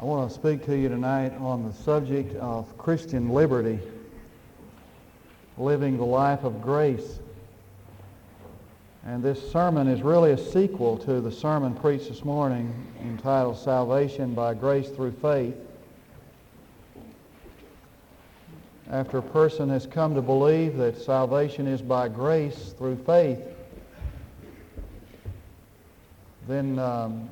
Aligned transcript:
I 0.00 0.04
want 0.04 0.30
to 0.30 0.34
speak 0.34 0.64
to 0.66 0.76
you 0.78 0.88
tonight 0.88 1.32
on 1.40 1.66
the 1.66 1.72
subject 1.72 2.36
of 2.36 2.78
Christian 2.78 3.30
liberty, 3.30 3.80
living 5.56 5.96
the 5.96 6.04
life 6.04 6.44
of 6.44 6.62
grace. 6.62 7.18
And 9.04 9.24
this 9.24 9.50
sermon 9.50 9.88
is 9.88 10.00
really 10.02 10.30
a 10.30 10.38
sequel 10.38 10.98
to 10.98 11.20
the 11.20 11.32
sermon 11.32 11.74
preached 11.74 12.10
this 12.10 12.24
morning 12.24 12.72
entitled 13.02 13.58
Salvation 13.58 14.34
by 14.34 14.54
Grace 14.54 14.88
Through 14.88 15.16
Faith. 15.20 15.56
After 18.88 19.18
a 19.18 19.22
person 19.22 19.68
has 19.68 19.84
come 19.84 20.14
to 20.14 20.22
believe 20.22 20.76
that 20.76 20.96
salvation 20.96 21.66
is 21.66 21.82
by 21.82 22.06
grace 22.06 22.72
through 22.78 22.98
faith, 22.98 23.40
then 26.46 26.78
um, 26.78 27.28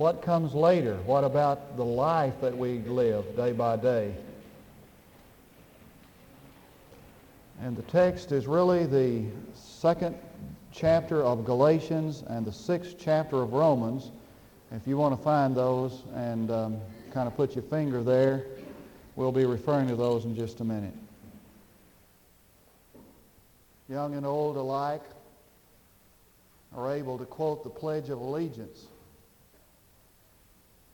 what 0.00 0.22
comes 0.22 0.54
later? 0.54 0.96
What 1.04 1.24
about 1.24 1.76
the 1.76 1.84
life 1.84 2.32
that 2.40 2.56
we 2.56 2.78
live 2.78 3.36
day 3.36 3.52
by 3.52 3.76
day? 3.76 4.14
And 7.60 7.76
the 7.76 7.82
text 7.82 8.32
is 8.32 8.46
really 8.46 8.86
the 8.86 9.26
second 9.54 10.16
chapter 10.72 11.22
of 11.22 11.44
Galatians 11.44 12.24
and 12.26 12.46
the 12.46 12.52
sixth 12.52 12.96
chapter 12.98 13.42
of 13.42 13.52
Romans. 13.52 14.10
If 14.72 14.86
you 14.86 14.96
want 14.96 15.14
to 15.18 15.22
find 15.22 15.54
those 15.54 16.02
and 16.14 16.50
um, 16.50 16.78
kind 17.12 17.28
of 17.28 17.36
put 17.36 17.54
your 17.54 17.64
finger 17.64 18.02
there, 18.02 18.46
we'll 19.16 19.32
be 19.32 19.44
referring 19.44 19.88
to 19.88 19.96
those 19.96 20.24
in 20.24 20.34
just 20.34 20.60
a 20.60 20.64
minute. 20.64 20.94
Young 23.90 24.14
and 24.14 24.24
old 24.24 24.56
alike 24.56 25.02
are 26.74 26.90
able 26.90 27.18
to 27.18 27.26
quote 27.26 27.62
the 27.64 27.68
Pledge 27.68 28.08
of 28.08 28.18
Allegiance. 28.18 28.86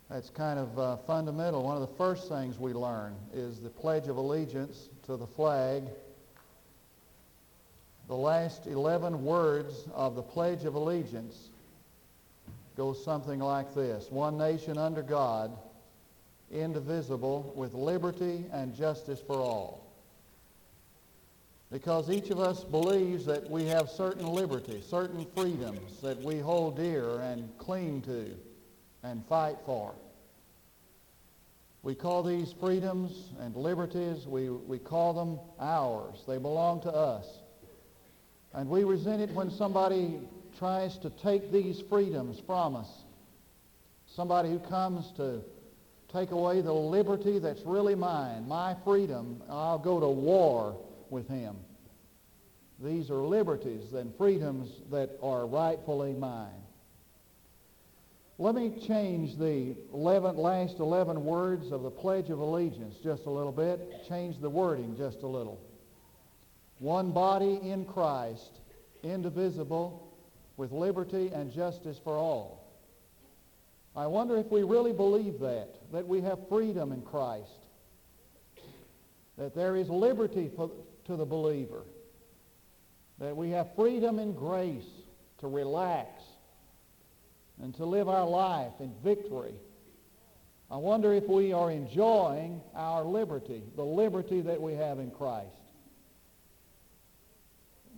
That's 0.08 0.30
kind 0.30 0.58
of 0.58 0.78
uh, 0.78 0.96
fundamental. 0.98 1.64
One 1.64 1.74
of 1.74 1.80
the 1.80 1.94
first 1.96 2.28
things 2.28 2.58
we 2.60 2.72
learn 2.72 3.16
is 3.34 3.60
the 3.60 3.70
Pledge 3.70 4.06
of 4.06 4.16
Allegiance 4.16 4.88
to 5.06 5.16
the 5.16 5.26
flag. 5.26 5.82
The 8.06 8.14
last 8.14 8.68
11 8.68 9.24
words 9.24 9.88
of 9.92 10.14
the 10.14 10.22
Pledge 10.22 10.64
of 10.64 10.76
Allegiance 10.76 11.48
goes 12.76 13.02
something 13.02 13.40
like 13.40 13.74
this. 13.74 14.06
One 14.10 14.38
nation 14.38 14.78
under 14.78 15.02
God, 15.02 15.50
indivisible, 16.52 17.52
with 17.56 17.74
liberty 17.74 18.44
and 18.52 18.76
justice 18.76 19.20
for 19.26 19.38
all. 19.38 19.82
Because 21.72 22.10
each 22.10 22.30
of 22.30 22.38
us 22.38 22.62
believes 22.62 23.26
that 23.26 23.50
we 23.50 23.64
have 23.64 23.90
certain 23.90 24.26
liberties, 24.26 24.86
certain 24.86 25.26
freedoms 25.34 26.00
that 26.00 26.22
we 26.22 26.38
hold 26.38 26.76
dear 26.76 27.18
and 27.18 27.50
cling 27.58 28.02
to 28.02 28.36
and 29.02 29.24
fight 29.26 29.56
for. 29.64 29.94
We 31.82 31.94
call 31.94 32.24
these 32.24 32.52
freedoms 32.58 33.12
and 33.38 33.54
liberties, 33.54 34.26
we, 34.26 34.50
we 34.50 34.78
call 34.78 35.12
them 35.12 35.38
ours. 35.60 36.16
They 36.26 36.38
belong 36.38 36.82
to 36.82 36.90
us. 36.90 37.26
And 38.52 38.68
we 38.68 38.82
resent 38.84 39.22
it 39.22 39.30
when 39.30 39.50
somebody 39.50 40.18
tries 40.58 40.98
to 40.98 41.10
take 41.10 41.52
these 41.52 41.82
freedoms 41.88 42.40
from 42.46 42.74
us. 42.74 42.88
Somebody 44.14 44.50
who 44.50 44.58
comes 44.58 45.12
to 45.16 45.42
take 46.12 46.30
away 46.30 46.60
the 46.60 46.72
liberty 46.72 47.38
that's 47.38 47.62
really 47.62 47.94
mine, 47.94 48.48
my 48.48 48.74
freedom, 48.84 49.42
I'll 49.48 49.78
go 49.78 50.00
to 50.00 50.08
war 50.08 50.76
with 51.10 51.28
him. 51.28 51.56
These 52.82 53.10
are 53.10 53.18
liberties 53.18 53.92
and 53.92 54.14
freedoms 54.16 54.70
that 54.90 55.18
are 55.22 55.46
rightfully 55.46 56.14
mine. 56.14 56.65
Let 58.38 58.54
me 58.54 58.70
change 58.86 59.38
the 59.38 59.74
11, 59.94 60.36
last 60.36 60.78
11 60.78 61.24
words 61.24 61.72
of 61.72 61.82
the 61.82 61.90
Pledge 61.90 62.28
of 62.28 62.38
Allegiance 62.38 62.96
just 63.02 63.24
a 63.24 63.30
little 63.30 63.52
bit, 63.52 64.06
change 64.08 64.38
the 64.40 64.50
wording 64.50 64.94
just 64.96 65.22
a 65.22 65.26
little. 65.26 65.58
One 66.78 67.12
body 67.12 67.58
in 67.62 67.86
Christ, 67.86 68.60
indivisible, 69.02 70.14
with 70.58 70.70
liberty 70.70 71.30
and 71.32 71.50
justice 71.50 71.98
for 72.04 72.18
all. 72.18 72.66
I 73.94 74.06
wonder 74.06 74.36
if 74.36 74.50
we 74.50 74.62
really 74.62 74.92
believe 74.92 75.40
that, 75.40 75.70
that 75.92 76.06
we 76.06 76.20
have 76.20 76.38
freedom 76.50 76.92
in 76.92 77.00
Christ, 77.00 77.48
that 79.38 79.54
there 79.54 79.76
is 79.76 79.88
liberty 79.88 80.50
for, 80.54 80.70
to 81.06 81.16
the 81.16 81.24
believer, 81.24 81.84
that 83.18 83.34
we 83.34 83.50
have 83.50 83.74
freedom 83.74 84.18
in 84.18 84.34
grace 84.34 84.84
to 85.38 85.48
relax, 85.48 86.22
and 87.62 87.74
to 87.76 87.84
live 87.84 88.08
our 88.08 88.26
life 88.26 88.72
in 88.80 88.92
victory. 89.02 89.54
I 90.70 90.76
wonder 90.76 91.12
if 91.12 91.26
we 91.28 91.52
are 91.52 91.70
enjoying 91.70 92.60
our 92.74 93.04
liberty, 93.04 93.62
the 93.76 93.84
liberty 93.84 94.40
that 94.42 94.60
we 94.60 94.74
have 94.74 94.98
in 94.98 95.10
Christ. 95.10 95.48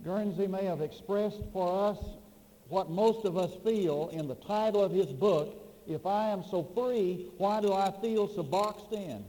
Guernsey 0.03 0.47
may 0.47 0.65
have 0.65 0.81
expressed 0.81 1.41
for 1.51 1.89
us 1.89 1.97
what 2.69 2.89
most 2.89 3.25
of 3.25 3.37
us 3.37 3.51
feel 3.65 4.09
in 4.13 4.27
the 4.27 4.35
title 4.35 4.83
of 4.83 4.91
his 4.91 5.07
book, 5.07 5.55
If 5.87 6.05
I 6.05 6.29
Am 6.29 6.43
So 6.43 6.63
Free, 6.75 7.27
Why 7.37 7.59
Do 7.59 7.73
I 7.73 7.91
Feel 8.01 8.27
So 8.33 8.43
Boxed 8.43 8.93
In? 8.93 9.25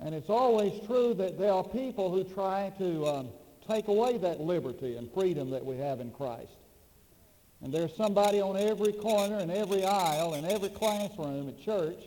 And 0.00 0.14
it's 0.14 0.28
always 0.28 0.72
true 0.86 1.14
that 1.14 1.38
there 1.38 1.52
are 1.52 1.64
people 1.64 2.10
who 2.10 2.24
try 2.24 2.70
to 2.78 3.06
um, 3.06 3.28
take 3.68 3.88
away 3.88 4.18
that 4.18 4.40
liberty 4.40 4.96
and 4.96 5.10
freedom 5.12 5.50
that 5.50 5.64
we 5.64 5.78
have 5.78 6.00
in 6.00 6.10
Christ. 6.10 6.52
And 7.62 7.72
there's 7.72 7.94
somebody 7.96 8.40
on 8.40 8.56
every 8.56 8.92
corner 8.92 9.38
and 9.38 9.50
every 9.50 9.84
aisle 9.84 10.34
and 10.34 10.46
every 10.46 10.68
classroom 10.68 11.48
at 11.48 11.60
church 11.62 12.02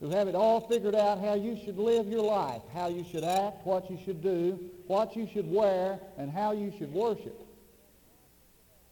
who 0.00 0.08
have 0.10 0.28
it 0.28 0.34
all 0.34 0.60
figured 0.60 0.94
out 0.94 1.20
how 1.20 1.34
you 1.34 1.58
should 1.64 1.78
live 1.78 2.08
your 2.08 2.22
life, 2.22 2.62
how 2.72 2.88
you 2.88 3.04
should 3.10 3.22
act, 3.22 3.66
what 3.66 3.90
you 3.90 3.98
should 4.04 4.22
do, 4.22 4.58
what 4.86 5.14
you 5.14 5.28
should 5.32 5.50
wear, 5.50 6.00
and 6.16 6.30
how 6.30 6.52
you 6.52 6.72
should 6.78 6.92
worship. 6.92 7.38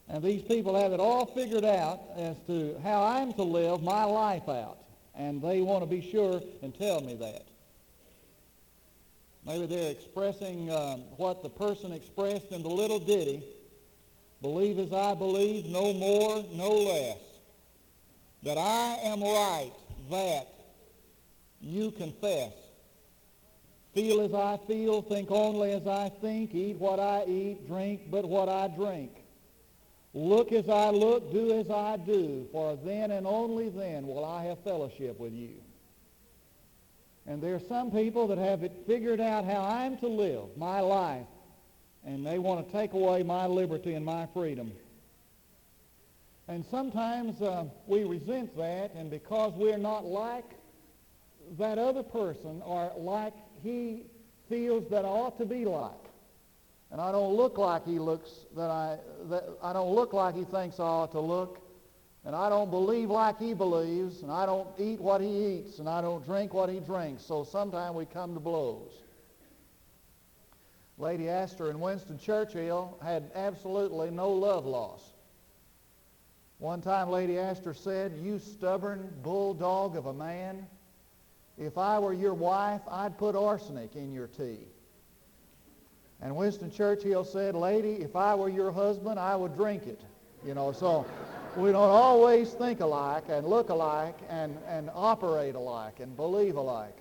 And 0.09 0.23
these 0.23 0.43
people 0.43 0.79
have 0.79 0.93
it 0.93 1.01
all 1.01 1.27
figured 1.27 1.65
out 1.65 2.01
as 2.17 2.37
to 2.47 2.79
how 2.83 3.03
I'm 3.03 3.33
to 3.35 3.43
live 3.43 3.83
my 3.83 4.05
life 4.05 4.49
out. 4.49 4.79
And 5.15 5.43
they 5.43 5.61
want 5.61 5.83
to 5.83 5.87
be 5.87 6.09
sure 6.11 6.41
and 6.63 6.77
tell 6.79 7.01
me 7.01 7.15
that. 7.17 7.47
Maybe 9.45 9.67
they're 9.67 9.91
expressing 9.91 10.71
um, 10.71 11.01
what 11.17 11.43
the 11.43 11.49
person 11.49 11.93
expressed 11.93 12.53
in 12.53 12.63
the 12.63 12.69
little 12.69 12.99
ditty 12.99 13.43
Believe 14.41 14.79
as 14.79 14.93
I 14.93 15.15
believe, 15.15 15.67
no 15.67 15.93
more, 15.93 16.45
no 16.53 16.71
less. 16.71 17.19
That 18.45 18.57
I 18.57 18.99
am 19.03 19.21
right, 19.21 19.73
that 20.11 20.49
you 21.61 21.91
confess. 21.91 22.53
Feel 23.95 24.21
as 24.21 24.33
I 24.33 24.59
feel, 24.69 25.03
think 25.03 25.31
only 25.31 25.73
as 25.73 25.87
I 25.89 26.11
think, 26.21 26.55
eat 26.55 26.77
what 26.77 27.01
I 27.01 27.25
eat, 27.27 27.67
drink 27.67 28.03
but 28.11 28.29
what 28.29 28.49
I 28.49 28.69
drink. 28.69 29.11
Look 30.15 30.53
as 30.53 30.69
I 30.69 30.91
look, 30.91 31.33
do 31.33 31.59
as 31.59 31.69
I 31.69 31.97
do, 31.97 32.47
for 32.53 32.77
then 32.85 33.11
and 33.11 33.27
only 33.27 33.71
then 33.71 34.07
will 34.07 34.25
I 34.25 34.45
have 34.45 34.63
fellowship 34.63 35.19
with 35.19 35.33
you. 35.33 35.55
And 37.27 37.43
there 37.43 37.55
are 37.57 37.63
some 37.69 37.91
people 37.91 38.29
that 38.29 38.39
have 38.39 38.63
it 38.63 38.73
figured 38.87 39.21
out 39.21 39.45
how 39.45 39.63
I'm 39.63 39.99
to 39.99 40.07
live 40.07 40.57
my 40.57 40.81
life 40.81 41.27
and 42.09 42.25
they 42.25 42.39
want 42.39 42.67
to 42.67 42.73
take 42.73 42.95
away 42.95 43.23
my 43.23 43.47
liberty 43.47 43.93
and 43.93 44.05
my 44.05 44.27
freedom. 44.33 44.73
And 46.49 46.65
sometimes 46.71 47.43
uh, 47.43 47.65
we 47.87 48.05
resent 48.05 48.57
that, 48.57 48.95
and 48.95 49.11
because 49.11 49.53
we're 49.55 49.77
not 49.77 50.07
like 50.07 50.47
that 51.59 51.77
other 51.77 52.03
person 52.03 52.63
or 52.65 52.91
like 52.97 53.35
he 53.63 54.05
feels 54.49 54.89
that 54.89 55.05
I 55.05 55.09
ought 55.09 55.39
to 55.39 55.45
be 55.45 55.67
like, 55.67 55.93
and 56.91 56.99
I 56.99 57.13
don't 57.13 57.35
look 57.35 57.59
like 57.59 57.85
he 57.85 57.99
looks 57.99 58.31
that 58.57 58.71
I 58.71 58.97
that 59.29 59.45
I 59.63 59.75
don't 59.75 59.95
look 59.95 60.15
like 60.15 60.35
he 60.35 60.45
thinks 60.45 60.81
I 60.81 60.85
ought 60.85 61.13
to 61.13 61.21
look, 61.21 61.61
and 62.25 62.35
I 62.35 62.49
don't 62.49 62.71
believe 62.71 63.11
like 63.11 63.39
he 63.39 63.53
believes, 63.53 64.23
and 64.23 64.33
I 64.33 64.47
don't 64.47 64.69
eat 64.79 64.99
what 64.99 65.21
he 65.21 65.59
eats, 65.59 65.79
and 65.79 65.87
I 65.87 66.01
don't 66.01 66.25
drink 66.25 66.55
what 66.55 66.71
he 66.71 66.81
drinks. 66.81 67.23
So 67.27 67.45
sometimes 67.45 67.95
we 67.95 68.07
come 68.07 68.33
to 68.33 68.41
blows. 68.41 68.93
Lady 70.99 71.29
Astor 71.29 71.71
and 71.71 71.81
Winston 71.81 72.19
Churchill 72.19 72.99
had 73.03 73.31
absolutely 73.35 74.11
no 74.11 74.31
love 74.31 74.67
loss. 74.67 75.03
One 76.59 76.81
time 76.81 77.11
Lady 77.11 77.39
Astor 77.39 77.73
said, 77.73 78.13
you 78.21 78.41
stubborn 78.41 79.13
bulldog 79.23 79.97
of 79.97 80.07
a 80.07 80.13
man, 80.13 80.67
if 81.57 81.79
I 81.79 81.99
were 81.99 82.13
your 82.13 82.35
wife, 82.35 82.81
I'd 82.91 83.17
put 83.17 83.37
arsenic 83.37 83.95
in 83.95 84.13
your 84.13 84.27
tea. 84.27 84.59
And 86.21 86.35
Winston 86.35 86.71
Churchill 86.71 87.25
said, 87.25 87.55
lady, 87.55 87.95
if 88.03 88.17
I 88.17 88.35
were 88.35 88.49
your 88.49 88.73
husband, 88.73 89.21
I 89.21 89.37
would 89.37 89.55
drink 89.55 89.87
it. 89.87 90.01
You 90.45 90.55
know, 90.55 90.73
so 90.73 91.07
we 91.57 91.71
don't 91.71 91.91
always 91.91 92.53
think 92.53 92.81
alike 92.81 93.25
and 93.29 93.47
look 93.47 93.71
alike 93.71 94.17
and, 94.29 94.57
and 94.67 94.91
operate 94.95 95.55
alike 95.55 96.01
and 96.01 96.17
believe 96.17 96.57
alike. 96.57 96.97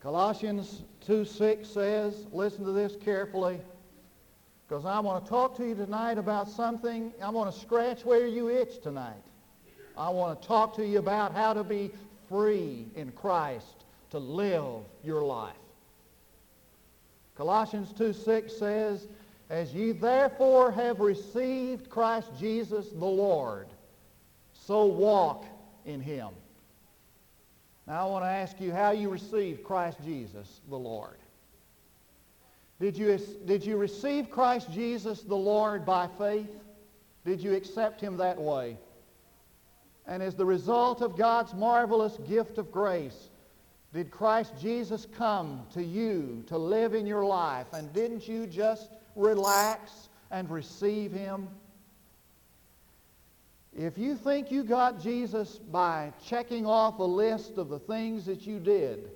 Colossians 0.00 0.82
2 1.06 1.24
6 1.24 1.68
says, 1.68 2.26
listen 2.32 2.64
to 2.64 2.72
this 2.72 2.96
carefully, 2.96 3.60
because 4.68 4.84
I 4.84 5.00
want 5.00 5.24
to 5.24 5.28
talk 5.28 5.56
to 5.56 5.66
you 5.66 5.74
tonight 5.74 6.18
about 6.18 6.48
something. 6.48 7.12
I 7.22 7.30
want 7.30 7.52
to 7.52 7.60
scratch 7.60 8.04
where 8.04 8.26
you 8.26 8.48
itch 8.48 8.80
tonight. 8.80 9.22
I 9.96 10.10
want 10.10 10.40
to 10.40 10.46
talk 10.46 10.76
to 10.76 10.86
you 10.86 10.98
about 10.98 11.34
how 11.34 11.52
to 11.52 11.64
be 11.64 11.90
free 12.28 12.86
in 12.94 13.10
Christ 13.12 13.84
to 14.10 14.18
live 14.18 14.84
your 15.02 15.22
life. 15.22 15.54
Colossians 17.36 17.92
2 17.92 18.12
6 18.12 18.52
says, 18.52 19.08
As 19.50 19.74
ye 19.74 19.92
therefore 19.92 20.70
have 20.70 21.00
received 21.00 21.90
Christ 21.90 22.30
Jesus 22.38 22.88
the 22.90 23.04
Lord, 23.04 23.66
so 24.52 24.86
walk 24.86 25.44
in 25.84 26.00
him. 26.00 26.28
Now 27.88 28.06
I 28.06 28.10
want 28.10 28.24
to 28.24 28.28
ask 28.28 28.60
you 28.60 28.70
how 28.70 28.90
you 28.90 29.08
received 29.08 29.64
Christ 29.64 29.96
Jesus 30.04 30.60
the 30.68 30.76
Lord. 30.76 31.16
Did 32.78 32.98
you, 32.98 33.18
did 33.46 33.64
you 33.64 33.78
receive 33.78 34.30
Christ 34.30 34.70
Jesus 34.70 35.22
the 35.22 35.34
Lord 35.34 35.86
by 35.86 36.06
faith? 36.18 36.50
Did 37.24 37.40
you 37.40 37.54
accept 37.54 37.98
him 37.98 38.18
that 38.18 38.38
way? 38.38 38.76
And 40.06 40.22
as 40.22 40.34
the 40.34 40.44
result 40.44 41.00
of 41.00 41.16
God's 41.16 41.54
marvelous 41.54 42.18
gift 42.28 42.58
of 42.58 42.70
grace, 42.70 43.30
did 43.94 44.10
Christ 44.10 44.52
Jesus 44.60 45.06
come 45.16 45.62
to 45.72 45.82
you 45.82 46.44
to 46.46 46.58
live 46.58 46.94
in 46.94 47.06
your 47.06 47.24
life? 47.24 47.68
And 47.72 47.90
didn't 47.94 48.28
you 48.28 48.46
just 48.46 48.90
relax 49.16 50.10
and 50.30 50.48
receive 50.50 51.10
him? 51.10 51.48
If 53.76 53.98
you 53.98 54.16
think 54.16 54.50
you 54.50 54.64
got 54.64 55.00
Jesus 55.00 55.58
by 55.58 56.12
checking 56.24 56.66
off 56.66 56.98
a 56.98 57.04
list 57.04 57.58
of 57.58 57.68
the 57.68 57.78
things 57.78 58.26
that 58.26 58.46
you 58.46 58.58
did 58.58 59.10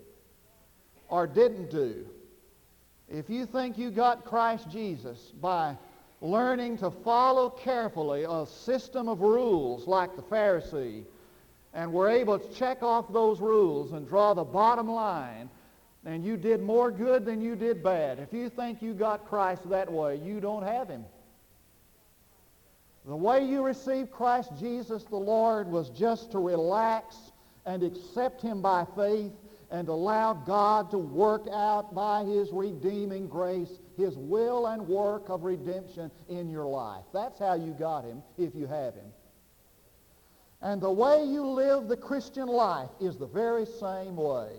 or 1.09 1.27
didn't 1.27 1.71
do, 1.71 2.07
if 3.09 3.29
you 3.29 3.47
think 3.47 3.77
you 3.77 3.91
got 3.91 4.25
Christ 4.25 4.71
Jesus 4.71 5.33
by 5.41 5.77
learning 6.21 6.79
to 6.79 6.91
follow 6.91 7.51
carefully 7.51 8.25
a 8.29 8.47
system 8.47 9.09
of 9.09 9.21
rules 9.21 9.87
like 9.87 10.15
the 10.17 10.23
Pharisee, 10.23 11.05
and 11.75 11.93
were 11.93 12.09
able 12.09 12.39
to 12.39 12.55
check 12.55 12.83
off 12.83 13.13
those 13.13 13.41
rules 13.41 13.93
and 13.93 14.07
draw 14.07 14.35
the 14.35 14.45
bottom 14.45 14.91
line, 14.91 15.49
and 16.05 16.25
you 16.25 16.37
did 16.37 16.61
more 16.61 16.91
good 16.91 17.25
than 17.25 17.41
you 17.41 17.57
did 17.57 17.83
bad. 17.83 18.19
If 18.19 18.33
you 18.33 18.51
think 18.51 18.83
you 18.83 18.93
got 18.93 19.27
Christ 19.27 19.69
that 19.71 19.91
way, 19.91 20.21
you 20.23 20.41
don't 20.41 20.63
have 20.63 20.89
him. 20.89 21.05
The 23.05 23.17
way 23.17 23.45
you 23.45 23.63
received 23.63 24.11
Christ 24.11 24.53
Jesus 24.59 25.05
the 25.05 25.17
Lord 25.17 25.69
was 25.69 25.91
just 25.91 26.31
to 26.33 26.39
relax 26.39 27.17
and 27.67 27.83
accept 27.83 28.41
him 28.41 28.63
by 28.63 28.87
faith 28.97 29.33
and 29.71 29.89
allow 29.89 30.35
God 30.35 30.91
to 30.91 30.99
work 30.99 31.47
out 31.53 31.95
by 31.95 32.25
his 32.25 32.51
redeeming 32.53 33.27
grace 33.27 33.81
his 33.97 34.17
will 34.17 34.67
and 34.67 34.87
work 34.87 35.29
of 35.29 35.45
redemption 35.45 36.11
in 36.29 36.49
your 36.49 36.67
life. 36.67 37.05
That's 37.13 37.39
how 37.39 37.55
you 37.55 37.73
got 37.73 38.05
him 38.05 38.23
if 38.39 38.55
you 38.55 38.67
have 38.67 38.95
him. 38.95 39.13
And 40.61 40.81
the 40.81 40.91
way 40.91 41.25
you 41.25 41.45
live 41.45 41.89
the 41.89 41.97
Christian 41.97 42.47
life 42.47 42.91
is 43.01 43.17
the 43.17 43.27
very 43.27 43.67
same 43.67 44.17
way. 44.17 44.51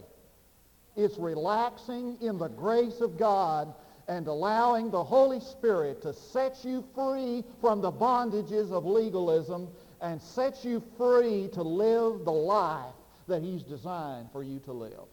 It's 0.95 1.17
relaxing 1.17 2.17
in 2.21 2.37
the 2.37 2.49
grace 2.49 2.99
of 2.99 3.17
God 3.17 3.73
and 4.07 4.27
allowing 4.27 4.91
the 4.91 5.03
Holy 5.03 5.39
Spirit 5.39 6.01
to 6.01 6.13
set 6.13 6.63
you 6.63 6.83
free 6.93 7.43
from 7.61 7.81
the 7.81 7.91
bondages 7.91 8.71
of 8.71 8.85
legalism 8.85 9.69
and 10.01 10.21
set 10.21 10.65
you 10.65 10.83
free 10.97 11.49
to 11.53 11.63
live 11.63 12.25
the 12.25 12.31
life 12.31 12.93
that 13.27 13.41
he's 13.41 13.63
designed 13.63 14.29
for 14.31 14.43
you 14.43 14.59
to 14.59 14.73
live, 14.73 15.07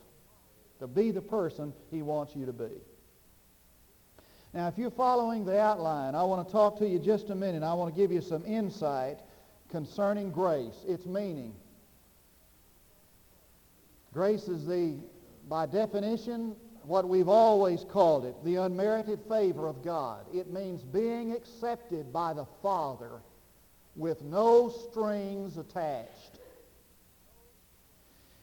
to 0.81 0.89
be 0.89 1.13
the 1.13 1.23
person 1.23 1.73
he 1.91 2.03
wants 2.03 2.35
you 2.35 2.45
to 2.47 2.53
be. 2.53 2.71
Now, 4.53 4.67
if 4.67 4.77
you're 4.77 4.91
following 4.91 5.45
the 5.45 5.61
outline, 5.61 6.17
I 6.17 6.25
want 6.25 6.47
to 6.47 6.53
talk 6.53 6.77
to 6.81 6.89
you 6.89 6.99
just 6.99 7.31
a 7.31 7.35
minute. 7.37 7.63
I 7.63 7.73
want 7.75 7.95
to 7.95 8.01
give 8.01 8.11
you 8.11 8.21
some 8.21 8.45
insight 8.45 9.21
concerning 9.71 10.33
grace, 10.33 10.85
its 10.89 11.07
meaning. 11.07 11.55
Grace 14.13 14.49
is 14.49 14.67
the, 14.67 14.97
by 15.49 15.67
definition, 15.67 16.57
what 16.85 17.09
we've 17.09 17.29
always 17.29 17.85
called 17.85 18.25
it, 18.25 18.35
the 18.45 18.57
unmerited 18.57 19.21
favor 19.29 19.69
of 19.69 19.83
God. 19.83 20.25
It 20.35 20.53
means 20.53 20.83
being 20.83 21.33
accepted 21.33 22.13
by 22.13 22.33
the 22.33 22.47
Father 22.63 23.21
with 23.97 24.23
no 24.23 24.69
strings 24.69 25.57
attached. 25.57 26.39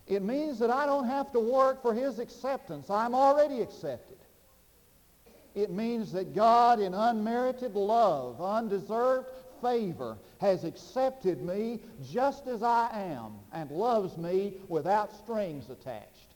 It 0.07 0.23
means 0.23 0.59
that 0.59 0.69
I 0.69 0.85
don't 0.85 1.07
have 1.07 1.31
to 1.33 1.39
work 1.39 1.81
for 1.81 1.93
his 1.93 2.19
acceptance. 2.19 2.89
I'm 2.89 3.13
already 3.13 3.61
accepted. 3.61 4.17
It 5.53 5.71
means 5.71 6.11
that 6.13 6.35
God, 6.35 6.79
in 6.79 6.93
unmerited 6.93 7.75
love, 7.75 8.39
undeserved 8.39 9.27
favor, 9.61 10.17
has 10.39 10.63
accepted 10.63 11.41
me 11.41 11.79
just 12.09 12.47
as 12.47 12.61
I 12.61 12.89
am 12.93 13.33
and 13.51 13.71
loves 13.71 14.17
me 14.17 14.53
without 14.69 15.11
strings 15.17 15.69
attached. 15.69 16.35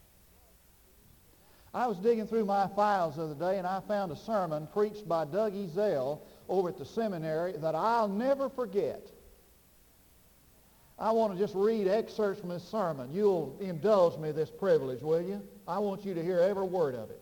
I 1.74 1.88
was 1.88 1.98
digging 1.98 2.28
through 2.28 2.46
my 2.46 2.68
files 2.76 3.16
the 3.16 3.24
other 3.24 3.36
day 3.36 3.58
and 3.58 3.66
I 3.66 3.80
found 3.88 4.12
a 4.12 4.16
sermon 4.16 4.68
preached 4.74 5.08
by 5.08 5.26
Doug 5.26 5.54
Ezell 5.54 6.20
over 6.50 6.70
at 6.70 6.78
the 6.78 6.86
seminary 6.86 7.54
that 7.54 7.76
I'll 7.76 8.10
never 8.10 8.50
forget. 8.50 9.08
I 11.00 11.12
want 11.12 11.34
to 11.34 11.40
just 11.40 11.56
read 11.56 11.88
excerpts 11.88 12.42
from 12.42 12.50
his 12.50 12.62
sermon. 12.62 13.10
You'll 13.12 13.58
indulge 13.60 14.20
me 14.20 14.32
this 14.32 14.52
privilege, 14.52 15.02
will 15.02 15.22
you? 15.22 15.42
I 15.68 15.80
want 15.80 16.06
you 16.06 16.14
to 16.14 16.22
hear 16.22 16.40
every 16.40 16.66
word 16.66 16.94
of 16.94 17.10
it. 17.10 17.22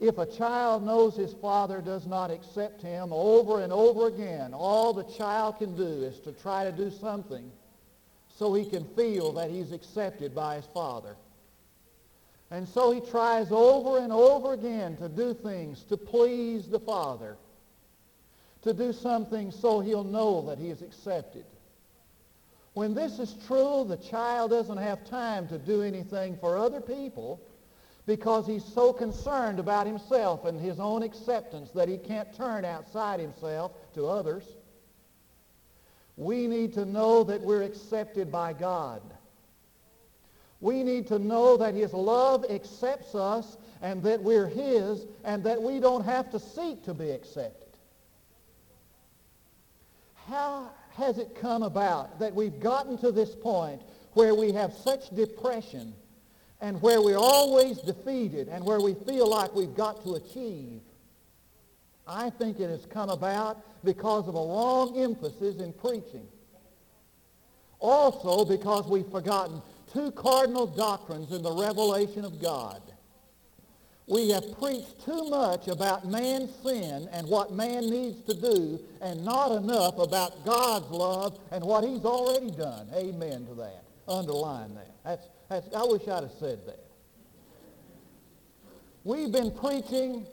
If 0.00 0.18
a 0.18 0.26
child 0.26 0.84
knows 0.84 1.16
his 1.16 1.32
father 1.34 1.80
does 1.80 2.06
not 2.06 2.30
accept 2.30 2.82
him 2.82 3.12
over 3.12 3.62
and 3.62 3.72
over 3.72 4.08
again, 4.08 4.52
all 4.54 4.92
the 4.92 5.04
child 5.04 5.58
can 5.58 5.74
do 5.76 5.82
is 5.82 6.20
to 6.20 6.32
try 6.32 6.64
to 6.64 6.72
do 6.72 6.90
something 6.90 7.50
so 8.28 8.54
he 8.54 8.64
can 8.64 8.84
feel 8.94 9.32
that 9.32 9.50
he's 9.50 9.72
accepted 9.72 10.34
by 10.34 10.56
his 10.56 10.66
father. 10.66 11.16
And 12.50 12.66
so 12.66 12.92
he 12.92 13.00
tries 13.00 13.52
over 13.52 13.98
and 13.98 14.12
over 14.12 14.54
again 14.54 14.96
to 14.96 15.08
do 15.08 15.34
things 15.34 15.84
to 15.84 15.96
please 15.96 16.66
the 16.66 16.80
father, 16.80 17.36
to 18.62 18.72
do 18.72 18.92
something 18.92 19.50
so 19.50 19.80
he'll 19.80 20.04
know 20.04 20.42
that 20.46 20.58
he 20.58 20.70
is 20.70 20.80
accepted. 20.80 21.44
When 22.72 22.94
this 22.94 23.18
is 23.18 23.34
true, 23.46 23.84
the 23.86 23.96
child 23.96 24.50
doesn't 24.50 24.78
have 24.78 25.04
time 25.04 25.48
to 25.48 25.58
do 25.58 25.82
anything 25.82 26.36
for 26.38 26.56
other 26.56 26.80
people 26.80 27.40
because 28.06 28.46
he's 28.46 28.64
so 28.64 28.92
concerned 28.92 29.58
about 29.58 29.86
himself 29.86 30.46
and 30.46 30.58
his 30.58 30.80
own 30.80 31.02
acceptance 31.02 31.70
that 31.72 31.88
he 31.88 31.98
can't 31.98 32.32
turn 32.34 32.64
outside 32.64 33.20
himself 33.20 33.72
to 33.94 34.06
others. 34.06 34.44
We 36.16 36.46
need 36.46 36.72
to 36.74 36.86
know 36.86 37.22
that 37.24 37.42
we're 37.42 37.62
accepted 37.62 38.32
by 38.32 38.54
God. 38.54 39.02
We 40.60 40.82
need 40.82 41.06
to 41.08 41.18
know 41.18 41.56
that 41.56 41.74
his 41.74 41.92
love 41.92 42.44
accepts 42.50 43.14
us 43.14 43.56
and 43.80 44.02
that 44.02 44.22
we're 44.22 44.48
his 44.48 45.06
and 45.24 45.44
that 45.44 45.62
we 45.62 45.78
don't 45.78 46.04
have 46.04 46.30
to 46.30 46.40
seek 46.40 46.84
to 46.84 46.94
be 46.94 47.10
accepted. 47.10 47.68
How 50.26 50.70
has 50.96 51.18
it 51.18 51.36
come 51.40 51.62
about 51.62 52.18
that 52.18 52.34
we've 52.34 52.58
gotten 52.58 52.98
to 52.98 53.12
this 53.12 53.34
point 53.34 53.80
where 54.14 54.34
we 54.34 54.52
have 54.52 54.72
such 54.72 55.10
depression 55.10 55.94
and 56.60 56.82
where 56.82 57.00
we're 57.00 57.16
always 57.16 57.78
defeated 57.78 58.48
and 58.48 58.64
where 58.64 58.80
we 58.80 58.94
feel 59.06 59.28
like 59.30 59.54
we've 59.54 59.76
got 59.76 60.02
to 60.04 60.14
achieve. 60.14 60.80
I 62.06 62.30
think 62.30 62.58
it 62.58 62.68
has 62.68 62.84
come 62.86 63.10
about 63.10 63.60
because 63.84 64.26
of 64.26 64.34
a 64.34 64.38
wrong 64.38 64.98
emphasis 64.98 65.60
in 65.60 65.72
preaching. 65.72 66.26
Also 67.78 68.44
because 68.44 68.88
we've 68.88 69.08
forgotten 69.08 69.62
two 69.92 70.10
cardinal 70.12 70.66
doctrines 70.66 71.32
in 71.32 71.42
the 71.42 71.52
revelation 71.52 72.24
of 72.24 72.40
God. 72.40 72.82
We 74.06 74.30
have 74.30 74.58
preached 74.58 75.04
too 75.04 75.28
much 75.28 75.68
about 75.68 76.06
man's 76.06 76.54
sin 76.62 77.08
and 77.12 77.28
what 77.28 77.52
man 77.52 77.90
needs 77.90 78.22
to 78.22 78.34
do 78.34 78.80
and 79.02 79.22
not 79.24 79.52
enough 79.52 79.98
about 79.98 80.44
God's 80.46 80.90
love 80.90 81.38
and 81.50 81.62
what 81.62 81.84
he's 81.84 82.04
already 82.04 82.50
done. 82.50 82.88
Amen 82.94 83.46
to 83.46 83.54
that. 83.56 83.84
Underline 84.08 84.74
that. 84.74 84.90
That's 85.04 85.28
that's, 85.48 85.66
I 85.74 85.82
wish 85.84 86.02
I'd 86.02 86.22
have 86.22 86.32
said 86.38 86.58
that. 86.66 86.84
We've 89.04 89.32
been 89.32 89.50
preaching, 89.50 90.26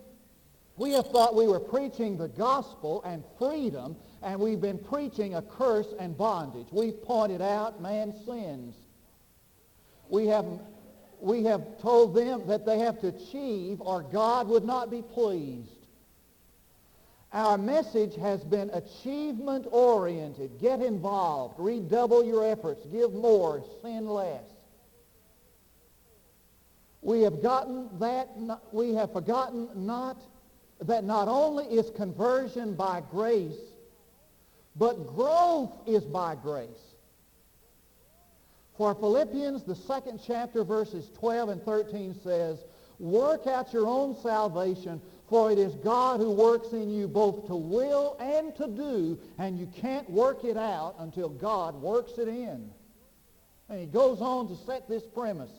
we 0.76 0.92
have 0.92 1.08
thought 1.08 1.36
we 1.36 1.48
were 1.48 1.60
preaching 1.60 2.18
the 2.18 2.28
gospel 2.28 3.02
and 3.04 3.24
freedom, 3.40 3.96
and 4.22 4.40
we've 4.40 4.60
been 4.60 4.78
preaching 4.78 5.36
a 5.36 5.42
curse 5.42 5.88
and 6.00 6.18
bondage. 6.18 6.68
We've 6.72 7.02
pointed 7.02 7.42
out 7.42 7.82
man's 7.82 8.26
sins. 8.26 8.76
We 10.10 10.28
have, 10.28 10.46
we 11.20 11.44
have 11.44 11.80
told 11.82 12.16
them 12.16 12.48
that 12.48 12.66
they 12.66 12.80
have 12.80 13.00
to 13.02 13.08
achieve 13.08 13.82
or 13.82 14.04
God 14.04 14.48
would 14.48 14.66
not 14.66 14.92
be 14.92 15.02
pleased. 15.02 15.70
Our 17.34 17.58
message 17.58 18.16
has 18.16 18.44
been 18.44 18.70
achievement 18.70 19.68
oriented. 19.70 20.60
Get 20.62 20.82
involved. 20.82 21.56
Redouble 21.58 22.24
your 22.24 22.50
efforts. 22.50 22.86
Give 22.92 23.14
more. 23.14 23.64
Sin 23.82 24.08
less. 24.08 24.44
We 27.02 27.22
have 27.22 27.44
gotten 27.44 27.90
that, 28.00 28.30
we 28.72 28.94
have 28.94 29.12
forgotten 29.12 29.68
not 29.76 30.18
that 30.82 31.04
not 31.04 31.28
only 31.28 31.66
is 31.66 31.90
conversion 31.92 32.74
by 32.74 33.02
grace, 33.12 33.60
but 34.76 35.08
growth 35.16 35.72
is 35.86 36.04
by 36.04 36.36
grace. 36.36 36.85
For 38.78 38.94
Philippians, 38.94 39.64
the 39.64 39.76
second 39.76 40.20
chapter, 40.26 40.64
verses 40.64 41.10
12 41.18 41.50
and 41.50 41.64
13 41.64 42.14
says, 42.24 42.60
Work 43.00 43.48
out 43.48 43.74
your 43.74 43.88
own 43.88 44.16
salvation, 44.22 45.02
for 45.30 45.52
it 45.52 45.58
is 45.58 45.76
God 45.76 46.20
who 46.20 46.32
works 46.32 46.72
in 46.74 46.90
you 46.90 47.08
both 47.08 47.48
to 47.48 47.56
will 47.56 48.18
and 48.20 48.56
to 48.56 48.68
do, 48.68 49.18
and 49.38 49.58
you 49.58 49.68
can't 49.68 50.10
work 50.10 50.44
it 50.44 50.58
out 50.58 50.96
until 51.00 51.30
God 51.30 51.76
works 51.76 52.18
it 52.18 52.28
in. 52.28 52.70
And 53.70 53.80
he 53.80 53.86
goes 53.86 54.22
on 54.22 54.48
to 54.50 54.56
set 54.56 54.88
this 54.88 55.04
premise 55.04 55.52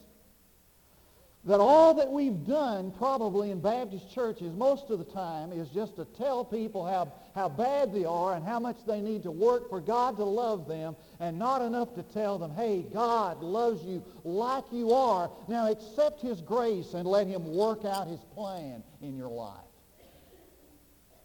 that 1.47 1.61
all 1.61 1.95
that 1.95 2.11
we've 2.11 2.45
done 2.45 2.91
probably 2.91 3.53
in 3.53 3.61
Baptist 3.61 4.13
churches 4.13 4.53
most 4.55 4.91
of 4.91 4.99
the 4.99 5.05
time 5.05 5.53
is 5.53 5.69
just 5.69 5.95
to 5.95 6.05
tell 6.05 6.45
people 6.45 6.85
how, 6.85 7.13
how 7.37 7.49
bad 7.49 7.95
they 7.95 8.05
are 8.05 8.35
and 8.35 8.45
how 8.45 8.59
much 8.59 8.79
they 8.85 9.01
need 9.01 9.23
to 9.23 9.31
work 9.31 9.71
for 9.71 9.81
God 9.81 10.17
to 10.17 10.25
love 10.25 10.67
them 10.67 10.97
and 11.21 11.39
not 11.39 11.63
enough 11.63 11.95
to 11.95 12.03
tell 12.03 12.37
them, 12.37 12.51
hey, 12.51 12.85
God 12.93 13.43
loves 13.43 13.85
you 13.85 14.03
like 14.25 14.65
you 14.73 14.93
are. 14.93 15.31
Now 15.47 15.71
accept 15.71 16.21
his 16.21 16.41
grace 16.41 16.95
and 16.95 17.07
let 17.07 17.29
him 17.29 17.55
work 17.55 17.85
out 17.85 18.09
his 18.09 18.21
plan 18.35 18.83
in 19.01 19.17
your 19.17 19.31
life. 19.31 19.61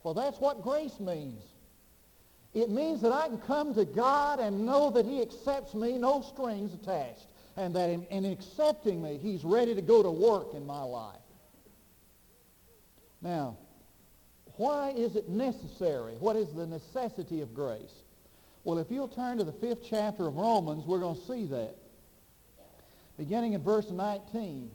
Well, 0.04 0.14
that's 0.14 0.40
what 0.40 0.62
grace 0.62 1.00
means. 1.00 1.42
It 2.54 2.70
means 2.70 3.02
that 3.02 3.12
I 3.12 3.28
can 3.28 3.40
come 3.40 3.74
to 3.74 3.86
God 3.86 4.40
and 4.40 4.68
know 4.68 4.92
that 4.92 5.06
he 5.06 5.20
accepts 5.20 5.74
me, 5.74 5.98
no 5.98 6.22
strings 6.22 6.76
attached 6.76 7.26
and 7.58 7.76
that 7.76 7.90
in, 7.90 8.04
in 8.06 8.26
accepting 8.26 9.02
me, 9.02 9.20
he's 9.22 9.44
ready 9.44 9.76
to 9.76 9.82
go 9.82 10.02
to 10.02 10.12
work 10.12 10.54
in 10.54 10.66
my 10.66 10.82
life. 10.84 11.16
Now, 13.22 13.58
why 14.58 14.92
is 14.92 15.16
it 15.16 15.30
necessary? 15.30 16.14
What 16.20 16.36
is 16.36 16.54
the 16.54 16.66
necessity 16.66 17.42
of 17.42 17.54
grace? 17.54 18.04
Well, 18.64 18.78
if 18.78 18.92
you'll 18.92 19.08
turn 19.08 19.38
to 19.38 19.44
the 19.44 19.54
fifth 19.54 19.84
chapter 19.88 20.28
of 20.28 20.36
Romans, 20.36 20.86
we're 20.86 21.00
going 21.00 21.16
to 21.16 21.28
see 21.28 21.46
that. 21.48 21.76
Beginning 23.18 23.54
in 23.54 23.64
verse 23.64 23.90
19. 23.90 24.72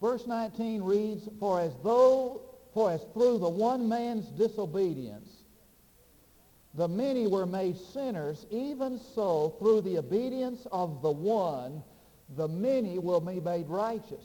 Verse 0.00 0.26
19 0.26 0.82
reads, 0.82 1.28
For 1.40 1.60
as 1.60 1.72
though, 1.82 2.42
for 2.72 2.90
as 2.92 3.02
through 3.12 3.38
the 3.38 3.48
one 3.48 3.88
man's 3.88 4.26
disobedience, 4.26 5.28
the 6.74 6.88
many 6.88 7.26
were 7.26 7.46
made 7.46 7.76
sinners, 7.76 8.46
even 8.50 9.00
so 9.14 9.54
through 9.58 9.80
the 9.82 9.98
obedience 9.98 10.66
of 10.70 11.02
the 11.02 11.10
one, 11.10 11.82
the 12.36 12.48
many 12.48 12.98
will 12.98 13.20
be 13.20 13.40
made 13.40 13.68
righteous. 13.68 14.24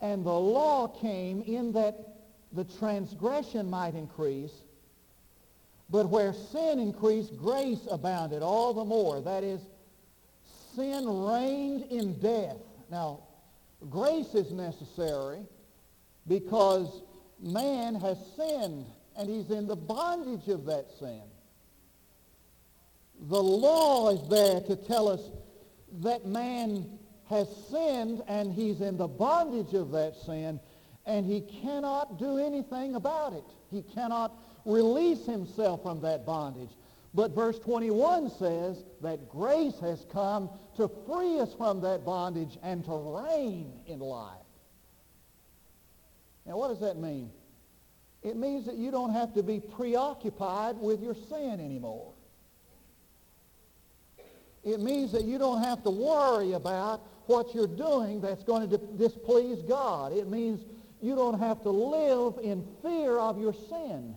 And 0.00 0.24
the 0.24 0.30
law 0.30 0.88
came 0.88 1.42
in 1.42 1.72
that 1.72 2.16
the 2.52 2.64
transgression 2.64 3.70
might 3.70 3.94
increase, 3.94 4.52
but 5.88 6.08
where 6.08 6.32
sin 6.32 6.78
increased, 6.78 7.36
grace 7.36 7.86
abounded 7.90 8.42
all 8.42 8.74
the 8.74 8.84
more. 8.84 9.20
That 9.20 9.44
is, 9.44 9.60
sin 10.74 11.06
reigned 11.08 11.84
in 11.90 12.18
death. 12.20 12.58
Now, 12.90 13.20
grace 13.88 14.34
is 14.34 14.52
necessary 14.52 15.40
because 16.28 17.02
man 17.40 17.94
has 17.94 18.18
sinned 18.36 18.86
and 19.16 19.28
he's 19.28 19.50
in 19.50 19.66
the 19.66 19.76
bondage 19.76 20.48
of 20.48 20.64
that 20.66 20.86
sin. 20.98 21.22
The 23.28 23.42
law 23.42 24.10
is 24.10 24.28
there 24.28 24.60
to 24.60 24.76
tell 24.76 25.08
us 25.08 25.30
that 26.02 26.26
man 26.26 26.98
has 27.28 27.48
sinned 27.70 28.22
and 28.28 28.52
he's 28.52 28.80
in 28.80 28.96
the 28.96 29.08
bondage 29.08 29.74
of 29.74 29.90
that 29.92 30.16
sin 30.16 30.60
and 31.06 31.24
he 31.24 31.40
cannot 31.40 32.18
do 32.18 32.38
anything 32.38 32.94
about 32.94 33.32
it. 33.32 33.44
He 33.70 33.82
cannot 33.82 34.32
release 34.64 35.24
himself 35.24 35.82
from 35.82 36.00
that 36.02 36.26
bondage. 36.26 36.70
But 37.14 37.34
verse 37.34 37.58
21 37.58 38.30
says 38.30 38.84
that 39.00 39.28
grace 39.30 39.78
has 39.80 40.04
come 40.12 40.50
to 40.76 40.90
free 41.06 41.38
us 41.38 41.54
from 41.54 41.80
that 41.80 42.04
bondage 42.04 42.58
and 42.62 42.84
to 42.84 42.92
reign 42.92 43.72
in 43.86 44.00
life. 44.00 44.34
Now 46.44 46.58
what 46.58 46.68
does 46.68 46.80
that 46.80 46.98
mean? 46.98 47.30
It 48.26 48.36
means 48.36 48.66
that 48.66 48.74
you 48.74 48.90
don't 48.90 49.12
have 49.12 49.34
to 49.34 49.42
be 49.44 49.60
preoccupied 49.60 50.78
with 50.78 51.00
your 51.00 51.14
sin 51.14 51.60
anymore. 51.60 52.12
It 54.64 54.80
means 54.80 55.12
that 55.12 55.22
you 55.22 55.38
don't 55.38 55.62
have 55.62 55.84
to 55.84 55.90
worry 55.90 56.54
about 56.54 57.02
what 57.26 57.54
you're 57.54 57.68
doing 57.68 58.20
that's 58.20 58.42
going 58.42 58.68
to 58.68 58.78
displease 58.78 59.62
God. 59.62 60.12
It 60.12 60.28
means 60.28 60.64
you 61.00 61.14
don't 61.14 61.38
have 61.38 61.62
to 61.62 61.70
live 61.70 62.34
in 62.42 62.66
fear 62.82 63.16
of 63.16 63.38
your 63.38 63.52
sin. 63.52 64.16